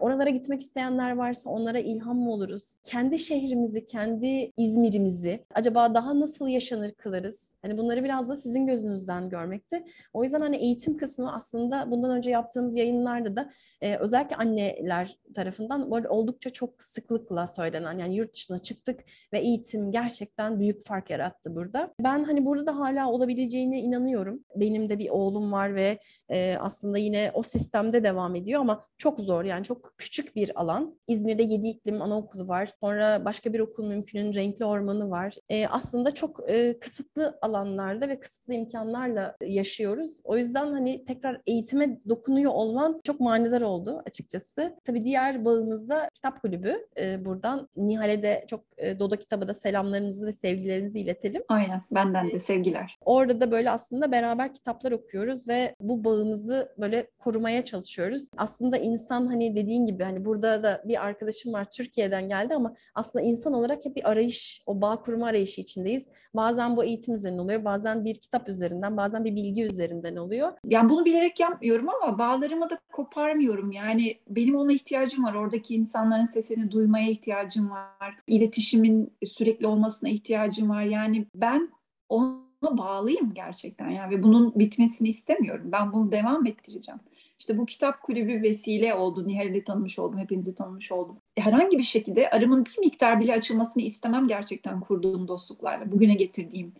oralara 0.00 0.30
gitmek 0.30 0.60
isteyenler 0.60 1.12
varsa 1.12 1.50
onlara 1.50 1.78
ilham 1.78 2.16
mı 2.16 2.32
oluruz? 2.32 2.76
Kendi 2.84 3.18
şehrimizi, 3.18 3.84
kendi 3.84 4.52
İzmir'imizi 4.56 5.44
acaba 5.54 5.94
daha 5.94 6.20
nasıl 6.20 6.48
yaşanır 6.48 6.92
kılarız? 6.92 7.54
Hani 7.62 7.78
bunları 7.78 8.04
biraz 8.04 8.28
da 8.28 8.36
sizin 8.36 8.66
gözünüzden 8.66 9.28
görmekti. 9.28 9.84
O 10.12 10.24
yüzden 10.24 10.40
hani 10.40 10.61
eğitim 10.62 10.96
kısmı 10.96 11.34
aslında 11.34 11.90
bundan 11.90 12.10
önce 12.10 12.30
yaptığımız 12.30 12.76
yayınlarda 12.76 13.36
da 13.36 13.50
e, 13.80 13.96
özellikle 13.96 14.36
anneler 14.36 15.18
tarafından 15.34 15.90
böyle 15.90 16.08
oldukça 16.08 16.50
çok 16.50 16.82
sıklıkla 16.82 17.46
söylenen 17.46 17.98
yani 17.98 18.16
yurt 18.16 18.34
dışına 18.34 18.58
çıktık 18.58 19.00
ve 19.32 19.38
eğitim 19.38 19.90
gerçekten 19.90 20.60
büyük 20.60 20.84
fark 20.84 21.10
yarattı 21.10 21.56
burada. 21.56 21.94
Ben 22.00 22.24
hani 22.24 22.46
burada 22.46 22.66
da 22.66 22.78
hala 22.78 23.10
olabileceğine 23.10 23.80
inanıyorum. 23.80 24.44
Benim 24.56 24.88
de 24.88 24.98
bir 24.98 25.10
oğlum 25.10 25.52
var 25.52 25.74
ve 25.74 25.98
e, 26.28 26.56
aslında 26.56 26.98
yine 26.98 27.30
o 27.34 27.42
sistemde 27.42 28.04
devam 28.04 28.34
ediyor 28.34 28.60
ama 28.60 28.84
çok 28.98 29.20
zor 29.20 29.44
yani 29.44 29.64
çok 29.64 29.94
küçük 29.98 30.36
bir 30.36 30.60
alan. 30.60 30.98
İzmir'de 31.08 31.42
yedi 31.42 31.68
iklim 31.68 32.02
anaokulu 32.02 32.48
var. 32.48 32.68
Sonra 32.80 33.24
başka 33.24 33.52
bir 33.52 33.60
okul 33.60 33.88
mümkünün 33.88 34.34
renkli 34.34 34.64
ormanı 34.64 35.10
var. 35.10 35.36
E, 35.48 35.66
aslında 35.66 36.14
çok 36.14 36.50
e, 36.50 36.78
kısıtlı 36.78 37.38
alanlarda 37.42 38.08
ve 38.08 38.20
kısıtlı 38.20 38.54
imkanlarla 38.54 39.36
yaşıyoruz. 39.40 40.20
O 40.24 40.36
yüzden 40.36 40.51
hani 40.60 41.04
tekrar 41.04 41.40
eğitime 41.46 41.98
dokunuyor 42.08 42.52
olman 42.52 43.00
çok 43.04 43.20
manidar 43.20 43.60
oldu 43.60 44.02
açıkçası. 44.06 44.76
Tabii 44.84 45.04
diğer 45.04 45.44
bağımızda 45.44 46.08
kitap 46.14 46.42
kulübü. 46.42 46.86
E, 46.98 47.24
buradan 47.24 47.68
Nihal'e 47.76 48.22
de 48.22 48.44
çok 48.48 48.64
e, 48.78 48.98
Dodo 48.98 49.16
kitabı 49.16 49.48
da 49.48 49.54
selamlarımızı 49.54 50.26
ve 50.26 50.32
sevgilerimizi 50.32 51.00
iletelim. 51.00 51.42
Aynen 51.48 51.82
benden 51.90 52.30
de 52.30 52.38
sevgiler. 52.38 52.98
Orada 53.04 53.40
da 53.40 53.50
böyle 53.50 53.70
aslında 53.70 54.12
beraber 54.12 54.54
kitaplar 54.54 54.92
okuyoruz 54.92 55.48
ve 55.48 55.74
bu 55.80 56.04
bağımızı 56.04 56.72
böyle 56.78 57.06
korumaya 57.18 57.64
çalışıyoruz. 57.64 58.28
Aslında 58.36 58.76
insan 58.76 59.26
hani 59.26 59.56
dediğin 59.56 59.86
gibi 59.86 60.04
hani 60.04 60.24
burada 60.24 60.62
da 60.62 60.82
bir 60.84 61.04
arkadaşım 61.04 61.52
var 61.52 61.66
Türkiye'den 61.70 62.28
geldi 62.28 62.54
ama 62.54 62.74
aslında 62.94 63.24
insan 63.24 63.52
olarak 63.52 63.84
hep 63.84 63.96
bir 63.96 64.10
arayış, 64.10 64.62
o 64.66 64.80
bağ 64.80 65.02
kurma 65.02 65.26
arayışı 65.26 65.60
içindeyiz. 65.60 66.08
Bazen 66.34 66.76
bu 66.76 66.84
eğitim 66.84 67.14
üzerinden 67.14 67.38
oluyor, 67.38 67.64
bazen 67.64 68.04
bir 68.04 68.14
kitap 68.14 68.48
üzerinden, 68.48 68.96
bazen 68.96 69.24
bir 69.24 69.36
bilgi 69.36 69.64
üzerinden 69.64 70.16
oluyor. 70.16 70.41
Yani 70.66 70.90
bunu 70.90 71.04
bilerek 71.04 71.40
yapmıyorum 71.40 71.88
ama 71.88 72.18
bağlarımı 72.18 72.70
da 72.70 72.78
koparmıyorum. 72.92 73.72
Yani 73.72 74.18
benim 74.28 74.56
ona 74.56 74.72
ihtiyacım 74.72 75.24
var. 75.24 75.34
Oradaki 75.34 75.74
insanların 75.74 76.24
sesini 76.24 76.70
duymaya 76.70 77.10
ihtiyacım 77.10 77.70
var. 77.70 78.16
İletişimin 78.26 79.12
sürekli 79.24 79.66
olmasına 79.66 80.08
ihtiyacım 80.08 80.70
var. 80.70 80.82
Yani 80.82 81.26
ben 81.34 81.70
ona 82.08 82.78
bağlıyım 82.78 83.34
gerçekten 83.34 83.90
yani 83.90 84.10
ve 84.10 84.22
bunun 84.22 84.58
bitmesini 84.58 85.08
istemiyorum. 85.08 85.68
Ben 85.72 85.92
bunu 85.92 86.12
devam 86.12 86.46
ettireceğim. 86.46 87.00
İşte 87.38 87.58
bu 87.58 87.66
kitap 87.66 88.02
kulübü 88.02 88.42
vesile 88.42 88.94
oldu. 88.94 89.28
Nihal'i 89.28 89.64
tanımış 89.64 89.98
oldum, 89.98 90.18
hepinizi 90.18 90.54
tanımış 90.54 90.92
oldum. 90.92 91.18
Herhangi 91.38 91.78
bir 91.78 91.82
şekilde 91.82 92.30
aramın 92.30 92.64
bir 92.64 92.78
miktar 92.78 93.20
bile 93.20 93.34
açılmasını 93.34 93.82
istemem 93.82 94.28
gerçekten 94.28 94.80
kurduğum 94.80 95.28
dostluklarla, 95.28 95.92
bugüne 95.92 96.14
getirdiğim 96.14 96.72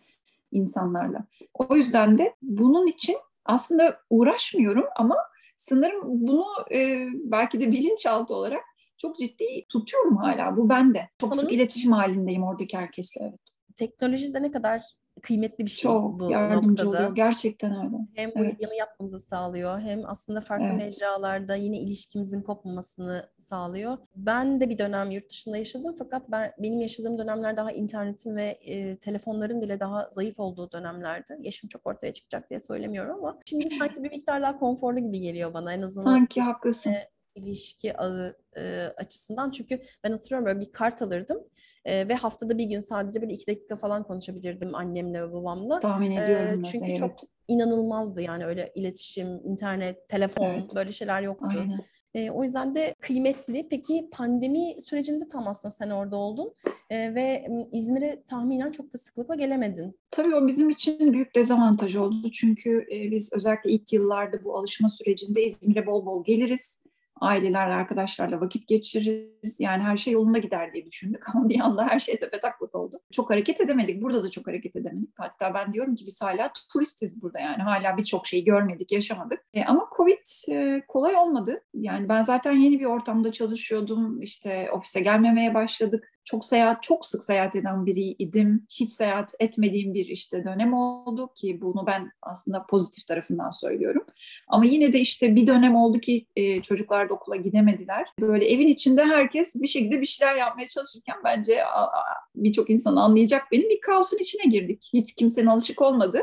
insanlarla. 0.53 1.25
O 1.55 1.77
yüzden 1.77 2.19
de 2.19 2.35
bunun 2.43 2.87
için 2.87 3.17
aslında 3.45 4.01
uğraşmıyorum 4.11 4.85
ama 4.97 5.17
sanırım 5.57 6.01
bunu 6.05 6.45
e, 6.75 7.07
belki 7.15 7.61
de 7.61 7.73
bilinçaltı 7.73 8.35
olarak 8.35 8.65
çok 8.99 9.17
ciddi 9.17 9.45
tutuyorum 9.69 10.17
hala. 10.17 10.57
Bu 10.57 10.69
bende. 10.69 11.09
Çok 11.21 11.37
sık 11.37 11.53
iletişim 11.53 11.93
halindeyim 11.93 12.43
oradaki 12.43 12.79
herkesle. 12.79 13.21
Evet. 13.23 13.41
Teknolojide 13.77 14.43
ne 14.43 14.51
kadar 14.51 14.83
kıymetli 15.23 15.65
bir 15.65 15.71
şey 15.71 15.83
Çok 15.91 16.21
bu 16.21 16.31
yardımcı 16.31 16.69
noktada. 16.85 16.89
oluyor. 16.89 17.15
Gerçekten 17.15 17.71
öyle. 17.85 17.97
Hem 18.15 18.31
bu 18.31 18.45
Evet. 18.45 18.57
yanı 18.63 18.75
yapmamızı 18.75 19.19
sağlıyor 19.19 19.81
hem 19.81 20.01
aslında 20.07 20.41
farklı 20.41 20.65
Evet. 20.67 20.77
mecralarda 20.77 21.55
yine 21.55 21.79
ilişkimizin 21.81 22.43
kopmamasını 22.43 23.29
sağlıyor. 23.39 23.99
Ben 24.17 24.61
de 24.61 24.69
bir 24.71 24.79
dönem 24.79 25.11
yurt 25.11 25.31
dışında 25.31 25.57
yaşadım 25.57 25.95
fakat 25.99 26.31
ben 26.31 26.53
benim 26.59 26.81
yaşadığım 26.81 27.19
dönemler 27.19 27.57
daha 27.57 27.73
internetin 27.73 28.37
ve 28.37 28.45
e, 28.61 28.97
telefonların 28.97 29.61
bile 29.63 29.81
daha 29.81 30.11
zayıf 30.13 30.41
olduğu 30.41 30.73
dönemlerdi. 30.73 31.37
Yaşım 31.41 31.69
çok 31.69 31.87
ortaya 31.87 32.13
çıkacak 32.13 32.51
diye 32.51 32.61
söylemiyorum 32.61 33.15
ama 33.25 33.39
şimdi 33.47 33.69
sanki 33.79 34.03
bir 34.05 34.11
miktar 34.11 34.43
daha 34.43 34.59
konforlu 34.59 34.99
gibi 35.01 35.21
geliyor 35.21 35.55
bana 35.55 35.73
en 35.73 35.83
azından 35.83 36.05
Sanki 36.05 36.41
haklısın. 36.41 36.95
ilişki 37.35 37.97
ağı 37.97 38.37
e, 38.57 38.87
açısından. 38.97 39.51
Çünkü 39.51 39.81
ben 40.05 40.13
hatırlıyorum 40.13 40.47
böyle 40.47 40.61
bir 40.61 40.71
kart 40.73 41.03
alırdım 41.03 41.39
e, 41.85 42.09
ve 42.09 42.15
haftada 42.15 42.59
bir 42.59 42.65
gün 42.65 42.81
sadece 42.81 43.23
böyle 43.23 43.33
iki 43.33 43.47
dakika 43.47 43.77
falan 43.77 44.03
konuşabilirdim 44.03 44.75
annemle 44.75 45.23
ve 45.23 45.33
babamla. 45.33 45.81
Tahmin 45.81 46.11
E, 46.17 46.25
ediyorum. 46.25 46.63
çünkü 46.63 46.79
mesela, 46.81 46.97
çok 46.99 47.11
evet. 47.11 47.21
inanılmazdı 47.49 48.23
yani 48.23 48.47
öyle 48.47 48.73
iletişim, 48.75 49.29
internet, 49.45 50.09
telefon 50.09 50.45
Evet. 50.45 50.75
böyle 50.77 50.93
şeyler 50.93 51.23
yoktu. 51.23 51.47
Aynen. 51.51 51.81
E, 52.15 52.31
o 52.31 52.43
yüzden 52.45 52.75
de 52.75 52.95
kıymetli. 53.01 53.69
Peki 53.71 54.09
pandemi 54.13 54.81
sürecinde 54.81 55.29
tam 55.29 55.49
aslında 55.49 55.71
sen 55.75 55.91
orada 55.91 56.17
oldun 56.17 56.55
E, 56.91 57.15
ve 57.15 57.47
İzmir'e 57.73 58.23
tahminen 58.23 58.71
çok 58.71 58.93
da 58.93 58.99
sıklıkla 58.99 59.35
gelemedin. 59.35 59.99
Tabii 60.11 60.35
o 60.35 60.47
bizim 60.47 60.71
için 60.71 61.13
büyük 61.13 61.35
dezavantaj 61.37 61.97
oldu. 61.97 62.31
Çünkü 62.31 62.87
e, 62.93 63.11
biz 63.11 63.33
özellikle 63.33 63.71
ilk 63.71 63.93
yıllarda 63.93 64.45
bu 64.45 64.59
alışma 64.59 64.89
sürecinde 64.89 65.45
İzmir'e 65.45 65.87
bol 65.87 66.07
bol 66.07 66.25
geliriz. 66.25 66.82
Ailelerle, 67.23 67.75
arkadaşlarla 67.75 68.41
vakit 68.41 68.69
geçiririz. 68.69 69.61
Yani 69.61 69.83
her 69.83 69.97
şey 69.97 70.13
yolunda 70.13 70.39
gider 70.39 70.73
diye 70.73 70.87
düşündük 70.87 71.25
ama 71.35 71.49
bir 71.49 71.61
anda 71.61 71.87
her 71.87 72.01
şey 72.01 72.21
tepe 72.21 72.41
taklak 72.41 72.75
oldu. 72.75 73.01
Çok 73.13 73.31
hareket 73.31 73.61
edemedik. 73.61 74.03
Burada 74.03 74.25
da 74.25 74.31
çok 74.31 74.47
hareket 74.47 74.77
edemedik. 74.77 75.11
Hatta 75.19 75.55
ben 75.55 75.73
diyorum 75.73 75.95
ki 75.95 76.07
biz 76.07 76.23
hala 76.23 76.53
turistiz 76.73 77.23
burada 77.23 77.41
yani. 77.41 77.63
Hala 77.63 77.97
birçok 77.97 78.27
şeyi 78.27 78.45
görmedik, 78.45 78.93
yaşamadık. 78.93 79.41
E, 79.55 79.65
ama 79.65 79.89
Covid 79.97 80.53
e, 80.53 80.83
kolay 80.89 81.17
olmadı. 81.17 81.63
Yani 81.75 82.09
ben 82.09 82.23
zaten 82.23 82.53
yeni 82.53 82.81
bir 82.81 82.85
ortamda 82.85 83.33
çalışıyordum. 83.33 84.23
İşte 84.23 84.71
ofise 84.73 85.01
gelmemeye 85.01 85.55
başladık 85.55 86.12
çok 86.25 86.45
seyahat, 86.45 86.83
çok 86.83 87.07
sık 87.07 87.25
seyahat 87.25 87.57
eden 87.57 87.87
biriydim. 87.87 88.67
Hiç 88.71 88.93
seyahat 88.93 89.35
etmediğim 89.41 89.95
bir 89.95 90.07
işte 90.07 90.45
dönem 90.45 90.75
oldu 90.75 91.31
ki 91.35 91.61
bunu 91.61 91.85
ben 91.87 92.11
aslında 92.23 92.67
pozitif 92.67 93.07
tarafından 93.07 93.51
söylüyorum. 93.51 94.05
Ama 94.49 94.65
yine 94.65 94.93
de 94.93 95.01
işte 95.01 95.37
bir 95.37 95.47
dönem 95.47 95.77
oldu 95.77 95.99
ki 95.99 96.27
e, 96.37 96.63
çocuklar 96.63 97.09
da 97.09 97.15
okula 97.15 97.37
gidemediler. 97.37 98.09
Böyle 98.21 98.49
evin 98.49 98.69
içinde 98.69 99.05
herkes 99.05 99.57
bir 99.57 99.67
şekilde 99.67 100.01
bir 100.01 100.07
şeyler 100.07 100.35
yapmaya 100.35 100.67
çalışırken 100.67 101.17
bence 101.25 101.65
birçok 102.35 102.71
insan 102.71 102.97
anlayacak 102.97 103.43
benim 103.53 103.71
bir 103.71 103.81
kaosun 103.81 104.19
içine 104.19 104.53
girdik. 104.53 104.91
Hiç 104.93 105.15
kimsenin 105.15 105.47
alışık 105.47 105.83
olmadı. 105.83 106.23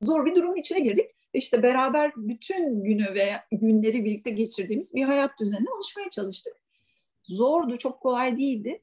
Zor 0.00 0.26
bir 0.26 0.34
durumun 0.34 0.56
içine 0.56 0.80
girdik. 0.80 1.06
İşte 1.34 1.62
beraber 1.62 2.12
bütün 2.16 2.84
günü 2.84 3.14
ve 3.14 3.32
günleri 3.52 4.04
birlikte 4.04 4.30
geçirdiğimiz 4.30 4.94
bir 4.94 5.04
hayat 5.04 5.30
düzenine 5.40 5.68
alışmaya 5.76 6.10
çalıştık. 6.10 6.52
Zordu, 7.24 7.78
çok 7.78 8.00
kolay 8.00 8.38
değildi. 8.38 8.82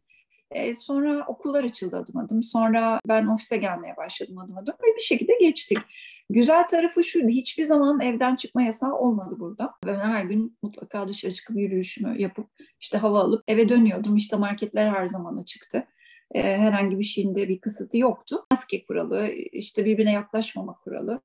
E, 0.56 0.74
sonra 0.74 1.26
okullar 1.28 1.64
açıldı 1.64 1.98
adım 1.98 2.18
adım. 2.18 2.44
Sonra 2.44 3.00
ben 3.08 3.26
ofise 3.26 3.58
gelmeye 3.58 3.98
başladım 3.98 4.38
adım 4.38 4.58
adım 4.58 4.76
ve 4.84 4.96
bir 4.96 5.02
şekilde 5.02 5.34
geçtik. 5.40 5.78
Güzel 6.30 6.68
tarafı 6.68 7.04
şu, 7.04 7.28
hiçbir 7.28 7.64
zaman 7.64 8.00
evden 8.00 8.36
çıkma 8.36 8.62
yasağı 8.62 8.94
olmadı 8.94 9.36
burada. 9.40 9.74
Ben 9.86 10.00
her 10.00 10.24
gün 10.24 10.58
mutlaka 10.64 11.08
dışarı 11.08 11.32
çıkıp 11.32 11.58
yürüyüşümü 11.58 12.22
yapıp 12.22 12.48
işte 12.80 12.98
hava 12.98 13.20
alıp 13.20 13.44
eve 13.48 13.70
dönüyordum. 13.70 14.16
İşte 14.16 14.36
marketler 14.36 14.90
her 14.92 15.08
zaman 15.08 15.38
açıktı. 15.38 15.88
E, 16.32 16.58
herhangi 16.58 17.00
bir 17.00 17.04
şeyinde 17.04 17.50
bir 17.50 17.60
kısıtı 17.60 17.98
yoktu. 17.98 18.46
Maske 18.52 18.86
kuralı, 18.86 19.28
işte 19.52 19.86
birbirine 19.86 20.12
yaklaşmama 20.12 20.74
kuralı. 20.84 21.22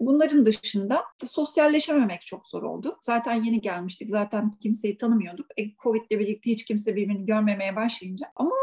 Bunların 0.00 0.46
dışında 0.46 1.04
sosyalleşememek 1.26 2.20
çok 2.20 2.48
zor 2.48 2.62
oldu. 2.62 2.98
Zaten 3.00 3.42
yeni 3.42 3.60
gelmiştik. 3.60 4.10
Zaten 4.10 4.50
kimseyi 4.50 4.96
tanımıyorduk. 4.96 5.46
E, 5.56 5.74
Covid 5.82 6.10
ile 6.10 6.18
birlikte 6.18 6.50
hiç 6.50 6.64
kimse 6.64 6.96
birbirini 6.96 7.26
görmemeye 7.26 7.76
başlayınca. 7.76 8.26
Ama 8.36 8.54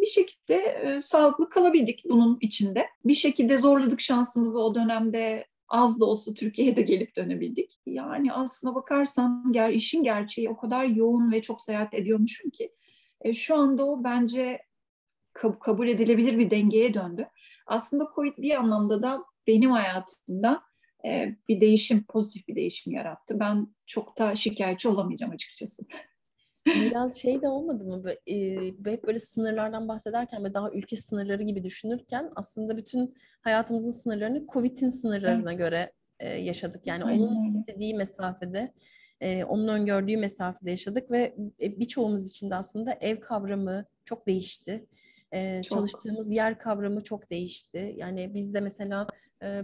bir 0.00 0.06
şekilde 0.06 0.54
e, 0.54 1.02
sağlıklı 1.02 1.48
kalabildik 1.48 2.04
bunun 2.08 2.38
içinde. 2.40 2.86
Bir 3.04 3.14
şekilde 3.14 3.58
zorladık 3.58 4.00
şansımızı 4.00 4.62
o 4.62 4.74
dönemde 4.74 5.46
az 5.68 6.00
da 6.00 6.04
olsa 6.04 6.34
Türkiye'ye 6.34 6.76
de 6.76 6.82
gelip 6.82 7.16
dönebildik. 7.16 7.80
Yani 7.86 8.32
aslına 8.32 8.74
bakarsan 8.74 9.52
ger 9.52 9.70
işin 9.70 10.02
gerçeği 10.02 10.50
o 10.50 10.56
kadar 10.56 10.84
yoğun 10.84 11.32
ve 11.32 11.42
çok 11.42 11.60
seyahat 11.60 11.94
ediyormuşum 11.94 12.50
ki 12.50 12.72
e, 13.20 13.32
şu 13.32 13.56
anda 13.56 13.86
o 13.86 14.04
bence 14.04 14.62
kab 15.32 15.58
kabul 15.60 15.88
edilebilir 15.88 16.38
bir 16.38 16.50
dengeye 16.50 16.94
döndü. 16.94 17.28
Aslında 17.66 18.10
Covid 18.14 18.38
bir 18.38 18.54
anlamda 18.54 19.02
da 19.02 19.24
benim 19.46 19.70
hayatımda 19.70 20.62
e, 21.04 21.36
bir 21.48 21.60
değişim, 21.60 22.04
pozitif 22.04 22.48
bir 22.48 22.56
değişim 22.56 22.92
yarattı. 22.92 23.40
Ben 23.40 23.74
çok 23.86 24.18
da 24.18 24.34
şikayetçi 24.34 24.88
olamayacağım 24.88 25.32
açıkçası. 25.32 25.82
Biraz 26.66 27.16
şey 27.16 27.42
de 27.42 27.48
olmadı 27.48 27.84
mı? 27.84 28.04
Böyle, 28.04 28.20
hep 28.90 29.04
böyle 29.06 29.20
sınırlardan 29.20 29.88
bahsederken 29.88 30.44
ve 30.44 30.54
daha 30.54 30.70
ülke 30.70 30.96
sınırları 30.96 31.42
gibi 31.42 31.64
düşünürken 31.64 32.30
aslında 32.36 32.76
bütün 32.76 33.14
hayatımızın 33.42 33.90
sınırlarını 33.90 34.46
Covid'in 34.46 34.88
sınırlarına 34.88 35.52
evet. 35.52 35.58
göre 35.58 35.92
yaşadık. 36.38 36.86
Yani 36.86 37.04
Aynen. 37.04 37.22
onun 37.22 37.48
istediği 37.48 37.94
mesafede, 37.94 38.72
onun 39.48 39.68
öngördüğü 39.68 40.16
mesafede 40.16 40.70
yaşadık 40.70 41.10
ve 41.10 41.34
birçoğumuz 41.60 42.30
için 42.30 42.50
de 42.50 42.54
aslında 42.54 42.92
ev 43.00 43.20
kavramı 43.20 43.84
çok 44.04 44.26
değişti. 44.26 44.86
Çok. 45.32 45.64
Çalıştığımız 45.64 46.32
yer 46.32 46.58
kavramı 46.58 47.00
çok 47.00 47.30
değişti. 47.30 47.94
Yani 47.96 48.34
bizde 48.34 48.60
mesela 48.60 49.06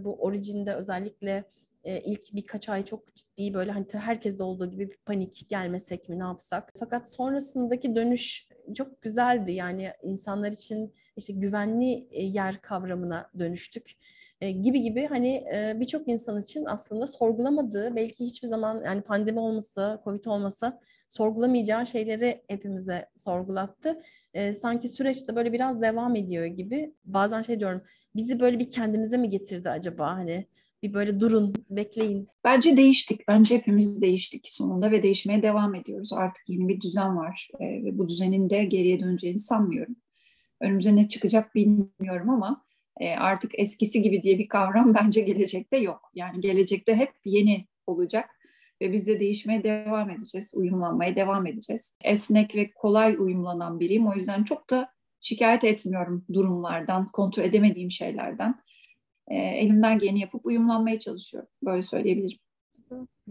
bu 0.05 0.15
orijinde 0.23 0.75
özellikle 0.75 1.45
e, 1.87 2.01
ilk 2.01 2.35
birkaç 2.35 2.69
ay 2.69 2.85
çok 2.85 3.15
ciddi 3.15 3.55
böyle 3.55 3.73
hani 3.73 3.87
herkeste 3.93 4.43
olduğu 4.43 4.71
gibi 4.71 4.91
bir 4.91 4.97
panik 4.97 5.49
gelmesek 5.49 6.09
mi 6.09 6.19
ne 6.19 6.23
yapsak. 6.23 6.73
Fakat 6.79 7.11
sonrasındaki 7.11 7.95
dönüş 7.95 8.49
çok 8.75 9.03
güzeldi. 9.03 9.53
Yani 9.53 9.93
insanlar 10.03 10.53
için 10.53 10.95
işte 11.17 11.33
güvenli 11.33 12.09
e, 12.11 12.23
yer 12.25 12.61
kavramına 12.61 13.31
dönüştük 13.39 13.93
e, 14.41 14.51
gibi 14.51 14.83
gibi 14.83 15.07
hani 15.07 15.35
e, 15.55 15.77
birçok 15.81 16.09
insan 16.09 16.41
için 16.43 16.65
aslında 16.65 17.07
sorgulamadığı 17.07 17.97
belki 17.97 18.25
hiçbir 18.25 18.49
zaman 18.49 18.83
yani 18.85 19.03
pandemi 19.03 19.41
olmasa, 19.41 20.01
covid 20.05 20.25
olmasa 20.25 20.81
sorgulamayacağı 21.09 21.87
şeyleri 21.87 22.43
hepimize 22.49 23.09
sorgulattı. 23.17 24.03
E, 24.35 24.53
sanki 24.53 24.89
süreçte 24.89 25.37
böyle 25.37 25.53
biraz 25.53 25.83
devam 25.83 26.17
ediyor 26.17 26.47
gibi. 26.47 26.95
Bazen 27.05 27.43
şey 27.43 27.61
diyorum 27.61 27.83
bizi 28.17 28.41
böyle 28.41 28.59
bir 28.59 28.71
kendimize 28.71 29.17
mi 29.17 29.31
getirdi 29.31 29.71
acaba 29.71 30.15
hani 30.15 30.47
bir 30.83 30.95
böyle 30.95 31.21
durun, 31.21 31.55
bekleyin. 31.71 32.29
Bence 32.45 32.77
değiştik. 32.77 33.29
Bence 33.29 33.55
hepimiz 33.55 34.01
değiştik 34.03 34.49
sonunda 34.49 34.91
ve 34.91 35.03
değişmeye 35.03 35.43
devam 35.43 35.75
ediyoruz. 35.75 36.13
Artık 36.13 36.49
yeni 36.49 36.69
bir 36.69 36.81
düzen 36.81 37.17
var 37.17 37.49
e, 37.61 37.65
ve 37.65 37.99
bu 37.99 38.09
düzenin 38.09 38.51
de 38.51 38.65
geriye 38.65 39.01
döneceğini 39.01 39.39
sanmıyorum. 39.39 39.97
Önümüze 40.61 40.97
ne 40.97 41.09
çıkacak 41.09 41.55
bilmiyorum 41.55 42.31
ama 42.31 42.66
e, 43.01 43.15
artık 43.15 43.59
eskisi 43.59 44.03
gibi 44.03 44.23
diye 44.23 44.39
bir 44.39 44.49
kavram 44.49 44.95
bence 45.03 45.21
gelecekte 45.21 45.77
yok. 45.77 46.11
Yani 46.15 46.41
gelecekte 46.41 46.97
hep 46.97 47.13
yeni 47.25 47.67
olacak 47.87 48.31
ve 48.83 48.93
biz 48.93 49.07
de 49.07 49.21
değişmeye 49.21 49.65
devam 49.65 50.11
edeceğiz, 50.11 50.53
uyumlanmaya 50.55 51.17
devam 51.17 51.47
edeceğiz. 51.47 51.99
Esnek 52.05 52.55
ve 52.55 52.71
kolay 52.71 53.17
uyumlanan 53.19 53.81
biriyim. 53.81 54.07
O 54.07 54.15
yüzden 54.15 54.45
çok 54.45 54.71
da 54.71 54.89
şikayet 55.21 55.65
etmiyorum 55.65 56.25
durumlardan, 56.33 57.13
kontrol 57.13 57.45
edemediğim 57.45 57.91
şeylerden 57.91 58.55
e, 59.29 59.37
elimden 59.37 59.99
geleni 59.99 60.21
yapıp 60.21 60.47
uyumlanmaya 60.47 60.99
çalışıyorum. 60.99 61.49
Böyle 61.63 61.83
söyleyebilirim. 61.83 62.39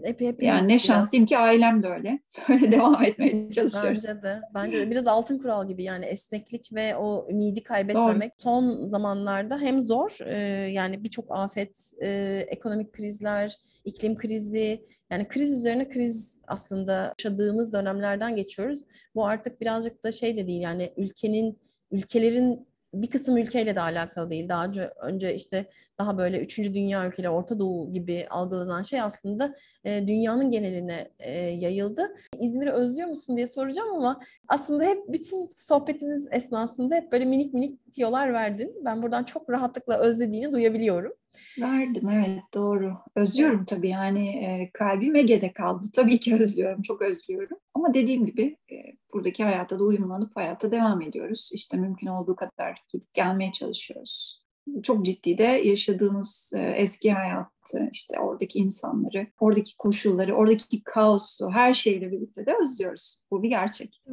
Hep, 0.03 0.21
hep 0.21 0.43
yani 0.43 0.67
ne 0.67 0.79
şanslıyım 0.79 1.25
ki 1.25 1.37
ailem 1.37 1.83
de 1.83 1.87
öyle. 1.87 2.19
Böyle 2.49 2.71
devam 2.71 3.03
etmeye 3.03 3.51
çalışıyoruz. 3.51 4.03
Bence 4.07 4.21
de. 4.21 4.41
Bence 4.53 4.79
de 4.79 4.91
biraz 4.91 5.07
altın 5.07 5.37
kural 5.37 5.67
gibi 5.67 5.83
yani 5.83 6.05
esneklik 6.05 6.73
ve 6.73 6.95
o 6.95 7.27
ümidi 7.29 7.63
kaybetmemek. 7.63 8.31
Doğru. 8.31 8.43
Son 8.43 8.87
zamanlarda 8.87 9.59
hem 9.59 9.79
zor 9.79 10.17
e, 10.25 10.37
yani 10.71 11.03
birçok 11.03 11.25
afet, 11.29 11.93
e, 12.01 12.45
ekonomik 12.47 12.93
krizler, 12.93 13.57
iklim 13.85 14.17
krizi 14.17 14.85
yani 15.09 15.27
kriz 15.27 15.57
üzerine 15.57 15.89
kriz 15.89 16.41
aslında 16.47 17.13
yaşadığımız 17.19 17.73
dönemlerden 17.73 18.35
geçiyoruz. 18.35 18.81
Bu 19.15 19.25
artık 19.25 19.61
birazcık 19.61 20.03
da 20.03 20.11
şey 20.11 20.37
de 20.37 20.47
değil 20.47 20.61
yani 20.61 20.93
ülkenin 20.97 21.59
ülkelerin 21.91 22.67
bir 23.01 23.09
kısım 23.09 23.37
ülkeyle 23.37 23.75
de 23.75 23.81
alakalı 23.81 24.29
değil. 24.29 24.49
Daha 24.49 24.65
önce, 24.65 24.91
önce 25.01 25.35
işte 25.35 25.65
daha 25.99 26.17
böyle 26.17 26.39
üçüncü 26.39 26.73
dünya 26.73 27.07
ülkeleri, 27.07 27.29
Orta 27.29 27.59
Doğu 27.59 27.93
gibi 27.93 28.27
algılanan 28.29 28.81
şey 28.81 29.01
aslında 29.01 29.55
e, 29.83 30.07
dünyanın 30.07 30.51
geneline 30.51 31.11
e, 31.19 31.31
yayıldı. 31.39 32.15
İzmir'i 32.39 32.71
özlüyor 32.71 33.07
musun 33.07 33.37
diye 33.37 33.47
soracağım 33.47 33.95
ama 33.95 34.19
aslında 34.47 34.83
hep 34.83 34.99
bütün 35.07 35.47
sohbetimiz 35.49 36.27
esnasında 36.31 36.95
hep 36.95 37.11
böyle 37.11 37.25
minik 37.25 37.53
minik 37.53 37.93
tiyolar 37.93 38.33
verdin. 38.33 38.75
Ben 38.85 39.03
buradan 39.03 39.23
çok 39.23 39.49
rahatlıkla 39.49 39.97
özlediğini 39.97 40.53
duyabiliyorum. 40.53 41.13
Verdim 41.61 42.09
evet 42.09 42.43
doğru. 42.53 42.93
Özlüyorum 43.15 43.65
tabii 43.65 43.89
yani 43.89 44.29
e, 44.29 44.69
kalbim 44.73 45.15
Ege'de 45.15 45.53
kaldı. 45.53 45.87
Tabii 45.95 46.19
ki 46.19 46.35
özlüyorum, 46.35 46.81
çok 46.81 47.01
özlüyorum. 47.01 47.57
Ama 47.73 47.93
dediğim 47.93 48.25
gibi 48.25 48.57
e, 48.71 48.75
buradaki 49.15 49.43
hayata 49.43 49.79
da 49.79 49.83
uyumlanıp 49.83 50.35
hayata 50.35 50.71
devam 50.71 51.01
ediyoruz. 51.01 51.49
İşte 51.53 51.77
mümkün 51.77 52.07
olduğu 52.07 52.35
kadar 52.35 52.83
gidip 52.91 53.13
gelmeye 53.13 53.51
çalışıyoruz 53.51 54.45
çok 54.83 55.05
ciddi 55.05 55.37
de 55.37 55.43
yaşadığımız 55.43 56.51
e, 56.55 56.59
eski 56.59 57.11
hayatı, 57.11 57.89
işte 57.91 58.19
oradaki 58.19 58.59
insanları, 58.59 59.27
oradaki 59.39 59.77
koşulları, 59.77 60.35
oradaki 60.35 60.83
kaosu, 60.83 61.49
her 61.51 61.73
şeyle 61.73 62.11
birlikte 62.11 62.45
de 62.45 62.55
özlüyoruz. 62.61 63.17
Bu 63.31 63.43
bir 63.43 63.49
gerçek. 63.49 64.03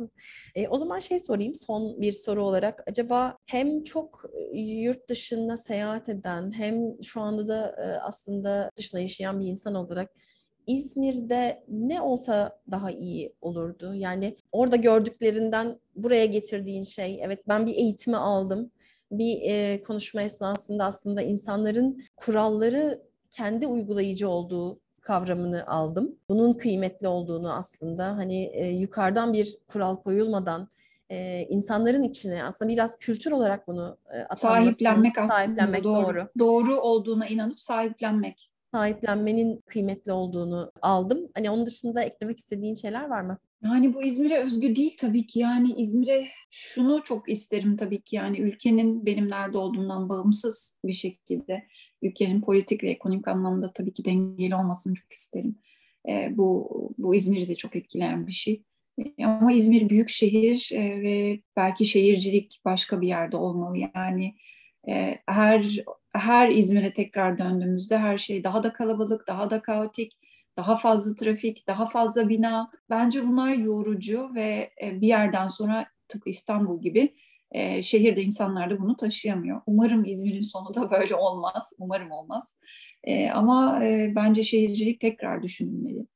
E, 0.54 0.68
o 0.68 0.78
zaman 0.78 0.98
şey 0.98 1.18
sorayım 1.18 1.54
son 1.54 2.00
bir 2.00 2.12
soru 2.12 2.44
olarak. 2.44 2.82
Acaba 2.86 3.38
hem 3.46 3.84
çok 3.84 4.24
e, 4.52 4.58
yurt 4.60 5.08
dışında 5.08 5.56
seyahat 5.56 6.08
eden 6.08 6.52
hem 6.52 7.02
şu 7.02 7.20
anda 7.20 7.48
da 7.48 7.76
e, 7.84 8.00
aslında 8.00 8.70
dışında 8.76 9.00
yaşayan 9.00 9.40
bir 9.40 9.46
insan 9.46 9.74
olarak 9.74 10.10
İzmir'de 10.66 11.64
ne 11.68 12.00
olsa 12.00 12.60
daha 12.70 12.90
iyi 12.90 13.34
olurdu? 13.40 13.94
Yani 13.94 14.36
orada 14.52 14.76
gördüklerinden 14.76 15.78
buraya 15.94 16.26
getirdiğin 16.26 16.84
şey, 16.84 17.20
evet 17.22 17.48
ben 17.48 17.66
bir 17.66 17.74
eğitimi 17.74 18.16
aldım 18.16 18.70
bir 19.12 19.40
e, 19.42 19.82
konuşma 19.82 20.22
esnasında 20.22 20.84
aslında 20.84 21.22
insanların 21.22 22.04
kuralları 22.16 23.02
kendi 23.30 23.66
uygulayıcı 23.66 24.28
olduğu 24.28 24.80
kavramını 25.00 25.66
aldım. 25.66 26.16
Bunun 26.28 26.52
kıymetli 26.52 27.08
olduğunu 27.08 27.52
aslında 27.52 28.16
hani 28.16 28.44
e, 28.44 28.68
yukarıdan 28.68 29.32
bir 29.32 29.58
kural 29.68 29.96
koyulmadan 29.96 30.68
e, 31.10 31.46
insanların 31.48 32.02
içine 32.02 32.44
aslında 32.44 32.72
biraz 32.72 32.98
kültür 32.98 33.32
olarak 33.32 33.68
bunu 33.68 33.98
e, 34.32 34.36
sahiplenmek 34.36 35.18
aslında 35.18 35.32
sahiplenmek 35.32 35.84
doğru. 35.84 36.06
doğru. 36.06 36.28
Doğru 36.38 36.80
olduğuna 36.80 37.26
inanıp 37.26 37.60
sahiplenmek. 37.60 38.51
Sahiplenmenin 38.72 39.60
kıymetli 39.66 40.12
olduğunu 40.12 40.72
aldım. 40.82 41.28
Hani 41.34 41.50
onun 41.50 41.66
dışında 41.66 42.02
eklemek 42.02 42.38
istediğin 42.38 42.74
şeyler 42.74 43.08
var 43.08 43.20
mı? 43.20 43.38
Yani 43.64 43.94
bu 43.94 44.02
İzmir'e 44.02 44.38
özgü 44.38 44.76
değil 44.76 44.96
tabii 44.98 45.26
ki. 45.26 45.38
Yani 45.38 45.74
İzmir'e 45.76 46.28
şunu 46.50 47.02
çok 47.04 47.28
isterim 47.28 47.76
tabii 47.76 48.02
ki. 48.02 48.16
Yani 48.16 48.38
ülkenin 48.40 49.06
benim 49.06 49.30
nerede 49.30 49.58
olduğumdan 49.58 50.08
bağımsız 50.08 50.80
bir 50.84 50.92
şekilde 50.92 51.66
ülkenin 52.02 52.40
politik 52.40 52.84
ve 52.84 52.90
ekonomik 52.90 53.28
anlamda 53.28 53.72
tabii 53.72 53.92
ki 53.92 54.04
dengeli 54.04 54.56
olmasını 54.56 54.94
çok 54.94 55.12
isterim. 55.12 55.58
E, 56.08 56.28
bu 56.36 56.70
bu 56.98 57.14
İzmir'i 57.14 57.48
de 57.48 57.54
çok 57.54 57.76
etkileyen 57.76 58.26
bir 58.26 58.32
şey. 58.32 58.62
E, 59.18 59.24
ama 59.24 59.52
İzmir 59.52 59.88
büyük 59.88 60.08
şehir 60.08 60.70
e, 60.72 61.02
ve 61.02 61.40
belki 61.56 61.86
şehircilik 61.86 62.60
başka 62.64 63.00
bir 63.00 63.08
yerde 63.08 63.36
olmalı. 63.36 63.76
Yani 63.94 64.34
her 65.26 65.84
her 66.12 66.48
İzmir'e 66.48 66.92
tekrar 66.92 67.38
döndüğümüzde 67.38 67.98
her 67.98 68.18
şey 68.18 68.44
daha 68.44 68.62
da 68.62 68.72
kalabalık, 68.72 69.28
daha 69.28 69.50
da 69.50 69.62
kaotik, 69.62 70.12
daha 70.56 70.76
fazla 70.76 71.14
trafik, 71.14 71.66
daha 71.66 71.86
fazla 71.86 72.28
bina. 72.28 72.70
Bence 72.90 73.28
bunlar 73.28 73.54
yorucu 73.54 74.30
ve 74.34 74.70
e, 74.82 75.00
bir 75.00 75.08
yerden 75.08 75.46
sonra 75.46 75.86
tıpkı 76.08 76.30
İstanbul 76.30 76.82
gibi 76.82 77.14
e, 77.50 77.82
şehirde 77.82 78.22
insanlar 78.22 78.70
da 78.70 78.80
bunu 78.80 78.96
taşıyamıyor. 78.96 79.60
Umarım 79.66 80.04
İzmir'in 80.04 80.42
sonu 80.42 80.74
da 80.74 80.90
böyle 80.90 81.14
olmaz. 81.14 81.72
Umarım 81.78 82.10
olmaz. 82.10 82.58
E, 83.04 83.30
ama 83.30 83.80
bence 84.16 84.42
şehircilik 84.42 85.00
tekrar 85.00 85.42
düşünülmeli. 85.42 86.06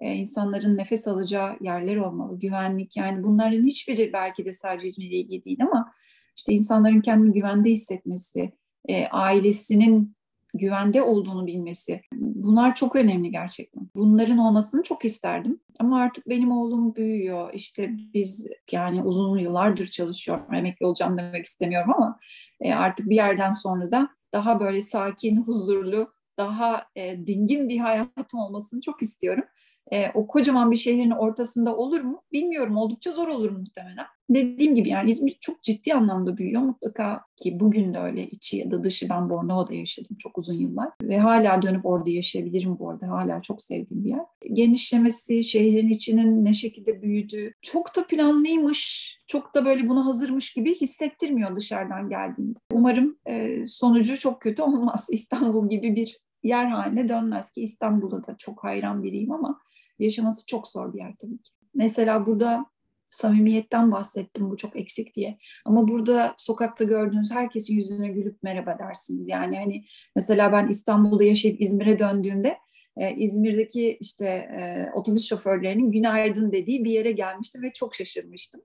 E, 0.00 0.14
insanların 0.14 0.76
nefes 0.76 1.08
alacağı 1.08 1.56
yerler 1.60 1.96
olmalı. 1.96 2.38
Güvenlik 2.38 2.96
yani 2.96 3.22
bunların 3.22 3.64
hiçbiri 3.64 4.12
belki 4.12 4.44
de 4.44 4.52
sadece 4.52 4.86
İzmir'le 4.86 5.12
ilgili 5.12 5.44
değil 5.44 5.62
ama 5.62 5.92
işte 6.36 6.52
insanların 6.52 7.00
kendini 7.00 7.32
güvende 7.32 7.70
hissetmesi, 7.70 8.52
e, 8.88 9.06
ailesinin 9.06 10.16
güvende 10.54 11.02
olduğunu 11.02 11.46
bilmesi. 11.46 12.00
Bunlar 12.12 12.74
çok 12.74 12.96
önemli 12.96 13.30
gerçekten. 13.30 13.88
Bunların 13.94 14.38
olmasını 14.38 14.82
çok 14.82 15.04
isterdim. 15.04 15.60
Ama 15.80 16.00
artık 16.00 16.28
benim 16.28 16.52
oğlum 16.52 16.94
büyüyor. 16.94 17.54
İşte 17.54 17.90
biz 18.14 18.48
yani 18.72 19.02
uzun 19.02 19.38
yıllardır 19.38 19.86
çalışıyorum. 19.86 20.54
Emekli 20.54 20.86
olacağım 20.86 21.18
demek 21.18 21.46
istemiyorum 21.46 21.92
ama 21.96 22.18
e, 22.60 22.74
artık 22.74 23.10
bir 23.10 23.16
yerden 23.16 23.50
sonra 23.50 23.90
da 23.90 24.08
daha 24.32 24.60
böyle 24.60 24.80
sakin, 24.80 25.36
huzurlu, 25.42 26.12
daha 26.38 26.86
e, 26.96 27.26
dingin 27.26 27.68
bir 27.68 27.78
hayatım 27.78 28.40
olmasını 28.40 28.80
çok 28.80 29.02
istiyorum. 29.02 29.44
E, 29.92 30.10
o 30.14 30.26
kocaman 30.26 30.70
bir 30.70 30.76
şehrin 30.76 31.10
ortasında 31.10 31.76
olur 31.76 32.00
mu? 32.00 32.22
Bilmiyorum. 32.32 32.76
Oldukça 32.76 33.12
zor 33.12 33.28
olur 33.28 33.50
muhtemelen. 33.50 34.06
Dediğim 34.30 34.74
gibi 34.74 34.88
yani 34.88 35.10
İzmir 35.10 35.38
çok 35.40 35.62
ciddi 35.62 35.94
anlamda 35.94 36.36
büyüyor. 36.36 36.62
Mutlaka 36.62 37.24
ki 37.36 37.60
bugün 37.60 37.94
de 37.94 37.98
öyle 37.98 38.26
içi 38.26 38.56
ya 38.56 38.70
da 38.70 38.84
dışı 38.84 39.08
ben 39.08 39.30
Bornova'da 39.30 39.74
yaşadım 39.74 40.16
çok 40.18 40.38
uzun 40.38 40.54
yıllar. 40.54 40.88
Ve 41.02 41.18
hala 41.18 41.62
dönüp 41.62 41.86
orada 41.86 42.10
yaşayabilirim 42.10 42.78
bu 42.78 42.90
arada. 42.90 43.08
Hala 43.08 43.42
çok 43.42 43.62
sevdiğim 43.62 44.04
bir 44.04 44.10
yer. 44.10 44.20
Genişlemesi, 44.52 45.44
şehrin 45.44 45.88
içinin 45.88 46.44
ne 46.44 46.52
şekilde 46.52 47.02
büyüdüğü 47.02 47.54
çok 47.62 47.96
da 47.96 48.06
planlıymış, 48.06 49.12
çok 49.26 49.54
da 49.54 49.64
böyle 49.64 49.88
buna 49.88 50.06
hazırmış 50.06 50.52
gibi 50.52 50.74
hissettirmiyor 50.74 51.56
dışarıdan 51.56 52.08
geldiğinde. 52.08 52.58
Umarım 52.72 53.18
e, 53.26 53.66
sonucu 53.66 54.18
çok 54.18 54.40
kötü 54.40 54.62
olmaz. 54.62 55.08
İstanbul 55.12 55.70
gibi 55.70 55.96
bir 55.96 56.18
yer 56.42 56.66
haline 56.66 57.08
dönmez 57.08 57.50
ki 57.50 57.62
İstanbul'da 57.62 58.26
da 58.26 58.36
çok 58.38 58.64
hayran 58.64 59.02
biriyim 59.02 59.32
ama 59.32 59.60
yaşaması 59.98 60.46
çok 60.46 60.68
zor 60.68 60.94
bir 60.94 60.98
yer 60.98 61.14
tabii 61.20 61.42
ki. 61.42 61.50
Mesela 61.74 62.26
burada 62.26 62.66
samimiyetten 63.10 63.92
bahsettim 63.92 64.50
bu 64.50 64.56
çok 64.56 64.76
eksik 64.76 65.14
diye. 65.14 65.38
Ama 65.64 65.88
burada 65.88 66.34
sokakta 66.38 66.84
gördüğünüz 66.84 67.32
herkesin 67.32 67.74
yüzüne 67.74 68.08
gülüp 68.08 68.42
merhaba 68.42 68.78
dersiniz. 68.78 69.28
Yani 69.28 69.58
hani 69.58 69.84
mesela 70.16 70.52
ben 70.52 70.68
İstanbul'da 70.68 71.24
yaşayıp 71.24 71.60
İzmir'e 71.60 71.98
döndüğümde 71.98 72.58
e, 72.96 73.16
İzmir'deki 73.16 73.96
işte 74.00 74.26
e, 74.26 74.90
otobüs 74.94 75.28
şoförlerinin 75.28 75.90
günaydın 75.90 76.52
dediği 76.52 76.84
bir 76.84 76.90
yere 76.90 77.12
gelmiştim 77.12 77.62
ve 77.62 77.72
çok 77.72 77.94
şaşırmıştım. 77.94 78.60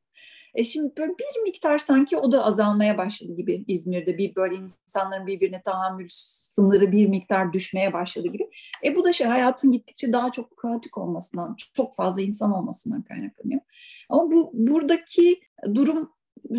E 0.58 0.64
şimdi 0.64 0.94
böyle 0.98 1.12
bir 1.12 1.42
miktar 1.44 1.78
sanki 1.78 2.18
o 2.18 2.32
da 2.32 2.46
azalmaya 2.46 2.98
başladı 2.98 3.36
gibi 3.36 3.66
İzmir'de 3.68 4.18
bir 4.18 4.36
böyle 4.36 4.56
insanların 4.56 5.28
birbirine 5.28 5.62
tahammül 5.62 6.08
sınırı 6.10 6.92
bir 6.92 7.08
miktar 7.08 7.54
düşmeye 7.54 7.94
başladı 7.94 8.28
gibi. 8.28 8.50
E 8.86 8.96
bu 8.96 9.04
da 9.04 9.14
şey 9.14 9.28
hayatın 9.28 9.72
gittikçe 9.72 10.14
daha 10.14 10.32
çok 10.32 10.58
kaotik 10.58 10.98
olmasından, 10.98 11.56
çok 11.74 11.96
fazla 11.96 12.22
insan 12.22 12.54
olmasından 12.54 13.02
kaynaklanıyor. 13.02 13.62
Ama 14.10 14.32
bu 14.32 14.52
buradaki 14.54 15.40
durum 15.74 16.12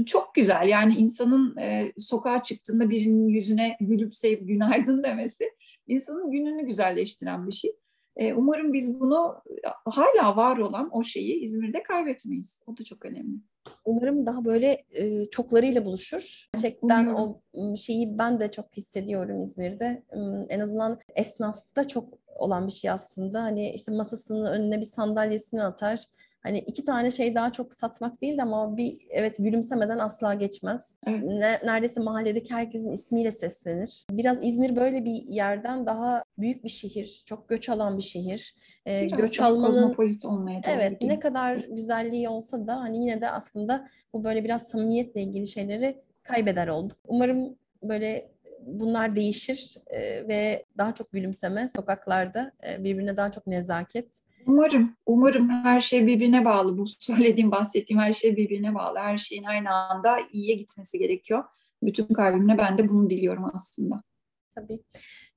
çok 0.07 0.35
güzel. 0.35 0.69
Yani 0.69 0.95
insanın 0.95 1.57
e, 1.57 1.93
sokağa 1.99 2.43
çıktığında 2.43 2.91
birinin 2.91 3.29
yüzüne 3.29 3.77
gülüp 3.81 4.17
sevip 4.17 4.49
günaydın 4.49 5.03
demesi 5.03 5.51
insanın 5.87 6.31
gününü 6.31 6.67
güzelleştiren 6.67 7.47
bir 7.47 7.53
şey. 7.53 7.77
E, 8.17 8.35
umarım 8.35 8.73
biz 8.73 9.01
bunu 9.01 9.43
hala 9.85 10.37
var 10.37 10.59
olan 10.59 10.89
o 10.93 11.03
şeyi 11.03 11.41
İzmir'de 11.41 11.83
kaybetmeyiz. 11.83 12.63
O 12.67 12.77
da 12.77 12.85
çok 12.85 13.05
önemli. 13.05 13.39
Umarım 13.85 14.27
daha 14.27 14.45
böyle 14.45 14.85
e, 14.91 15.25
çoklarıyla 15.25 15.85
buluşur. 15.85 16.49
Gerçekten 16.55 17.01
Umuyorum. 17.01 17.37
o 17.53 17.77
şeyi 17.77 18.19
ben 18.19 18.41
de 18.41 18.51
çok 18.51 18.77
hissediyorum 18.77 19.43
İzmir'de. 19.43 20.03
En 20.49 20.61
azından 20.61 21.01
esnafta 21.15 21.89
çok 21.89 22.09
olan 22.37 22.67
bir 22.67 22.73
şey 22.73 22.91
aslında. 22.91 23.43
Hani 23.43 23.71
işte 23.71 23.93
masasının 23.93 24.47
önüne 24.47 24.79
bir 24.79 24.85
sandalyesini 24.85 25.63
atar 25.63 26.01
hani 26.41 26.59
iki 26.59 26.85
tane 26.85 27.11
şey 27.11 27.35
daha 27.35 27.53
çok 27.53 27.75
satmak 27.75 28.23
değil 28.23 28.39
de 28.39 28.43
ama 28.43 28.77
bir 28.77 28.99
evet 29.11 29.37
gülümsemeden 29.39 29.99
asla 29.99 30.35
geçmez. 30.35 30.99
Evet. 31.07 31.23
Ne, 31.25 31.61
neredeyse 31.65 32.01
mahalledeki 32.01 32.55
herkesin 32.55 32.93
ismiyle 32.93 33.33
seslenir. 33.33 34.07
Biraz 34.11 34.45
İzmir 34.45 34.77
böyle 34.77 35.05
bir 35.05 35.25
yerden 35.27 35.87
daha 35.87 36.25
büyük 36.39 36.65
bir 36.65 36.69
şehir, 36.69 37.23
çok 37.27 37.49
göç 37.49 37.69
alan 37.69 37.99
bir 37.99 38.03
şehir. 38.03 38.55
Ee, 38.87 39.07
göç 39.07 39.41
almanın 39.41 39.95
olmaya 40.25 40.61
Evet, 40.65 41.03
ne 41.03 41.21
kadar 41.21 41.57
güzelliği 41.57 42.29
olsa 42.29 42.67
da 42.67 42.81
hani 42.81 43.01
yine 43.01 43.21
de 43.21 43.31
aslında 43.31 43.89
bu 44.13 44.25
böyle 44.25 44.45
biraz 44.45 44.69
samimiyetle 44.69 45.23
ilgili 45.23 45.47
şeyleri 45.47 45.99
kaybeder 46.23 46.69
olduk. 46.69 46.99
Umarım 47.07 47.57
böyle 47.83 48.33
bunlar 48.67 49.17
değişir 49.17 49.77
e, 49.87 50.29
ve 50.29 50.65
daha 50.79 50.95
çok 50.95 51.13
gülümseme 51.13 51.69
sokaklarda, 51.77 52.53
e, 52.69 52.85
birbirine 52.85 53.17
daha 53.17 53.31
çok 53.31 53.47
nezaket 53.47 54.23
Umarım, 54.49 54.97
umarım 55.07 55.49
her 55.49 55.81
şey 55.81 56.07
birbirine 56.07 56.45
bağlı. 56.45 56.79
Bu 56.79 56.87
söylediğim, 56.87 57.51
bahsettiğim 57.51 58.03
her 58.03 58.13
şey 58.13 58.37
birbirine 58.37 58.75
bağlı. 58.75 58.99
Her 58.99 59.17
şeyin 59.17 59.45
aynı 59.45 59.71
anda 59.71 60.19
iyiye 60.33 60.55
gitmesi 60.55 60.99
gerekiyor. 60.99 61.45
Bütün 61.83 62.07
kalbimle 62.07 62.59
ben 62.59 62.79
de 62.79 62.89
bunu 62.89 63.11
diliyorum 63.11 63.51
aslında. 63.55 64.03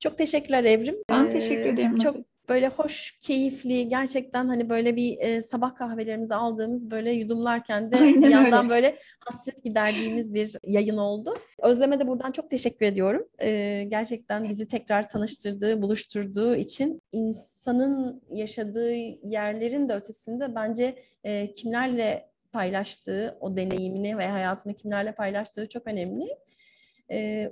Çok 0.01 0.17
teşekkürler 0.17 0.63
Evrim. 0.63 0.95
Ben 1.09 1.25
ee, 1.25 1.29
teşekkür 1.29 1.65
ederim. 1.65 1.97
Çok 1.97 2.15
böyle 2.49 2.67
hoş, 2.67 3.17
keyifli, 3.19 3.89
gerçekten 3.89 4.47
hani 4.47 4.69
böyle 4.69 4.95
bir 4.95 5.17
e, 5.19 5.41
sabah 5.41 5.75
kahvelerimizi 5.75 6.35
aldığımız 6.35 6.91
böyle 6.91 7.11
yudumlarken 7.11 7.91
de 7.91 7.97
Aynen 7.97 8.21
bir 8.21 8.29
yandan 8.29 8.63
öyle. 8.65 8.69
böyle 8.69 8.97
hasret 9.19 9.63
giderdiğimiz 9.63 10.33
bir 10.33 10.57
yayın 10.63 10.97
oldu. 10.97 11.33
Özleme 11.61 11.99
de 11.99 12.07
buradan 12.07 12.31
çok 12.31 12.49
teşekkür 12.49 12.85
ediyorum. 12.85 13.27
E, 13.41 13.83
gerçekten 13.87 14.49
bizi 14.49 14.67
tekrar 14.67 15.09
tanıştırdığı, 15.09 15.81
buluşturduğu 15.81 16.55
için 16.55 17.01
insanın 17.11 18.21
yaşadığı 18.29 18.91
yerlerin 19.23 19.89
de 19.89 19.95
ötesinde 19.95 20.55
bence 20.55 20.95
e, 21.23 21.53
kimlerle 21.53 22.31
paylaştığı, 22.51 23.37
o 23.39 23.57
deneyimini 23.57 24.17
ve 24.17 24.27
hayatını 24.27 24.73
kimlerle 24.73 25.11
paylaştığı 25.11 25.69
çok 25.69 25.87
önemli. 25.87 26.27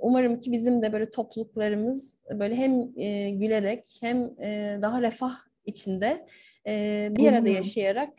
Umarım 0.00 0.40
ki 0.40 0.52
bizim 0.52 0.82
de 0.82 0.92
böyle 0.92 1.10
topluluklarımız 1.10 2.16
böyle 2.30 2.56
hem 2.56 2.92
gülerek 3.38 3.98
hem 4.00 4.36
daha 4.82 5.02
refah 5.02 5.34
içinde 5.66 6.26
bir 7.16 7.28
arada 7.28 7.48
yaşayarak 7.48 8.12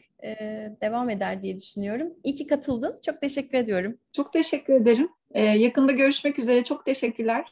devam 0.82 1.10
eder 1.10 1.43
diye 1.43 1.60
düşünüyorum. 1.60 2.13
İyi 2.23 2.36
ki 2.36 2.47
katıldın. 2.47 2.99
Çok 3.06 3.21
teşekkür 3.21 3.58
ediyorum. 3.58 3.97
Çok 4.13 4.34
teşekkür 4.34 4.73
ederim. 4.73 5.10
yakında 5.36 5.91
görüşmek 5.91 6.39
üzere. 6.39 6.63
Çok 6.63 6.86
teşekkürler. 6.86 7.45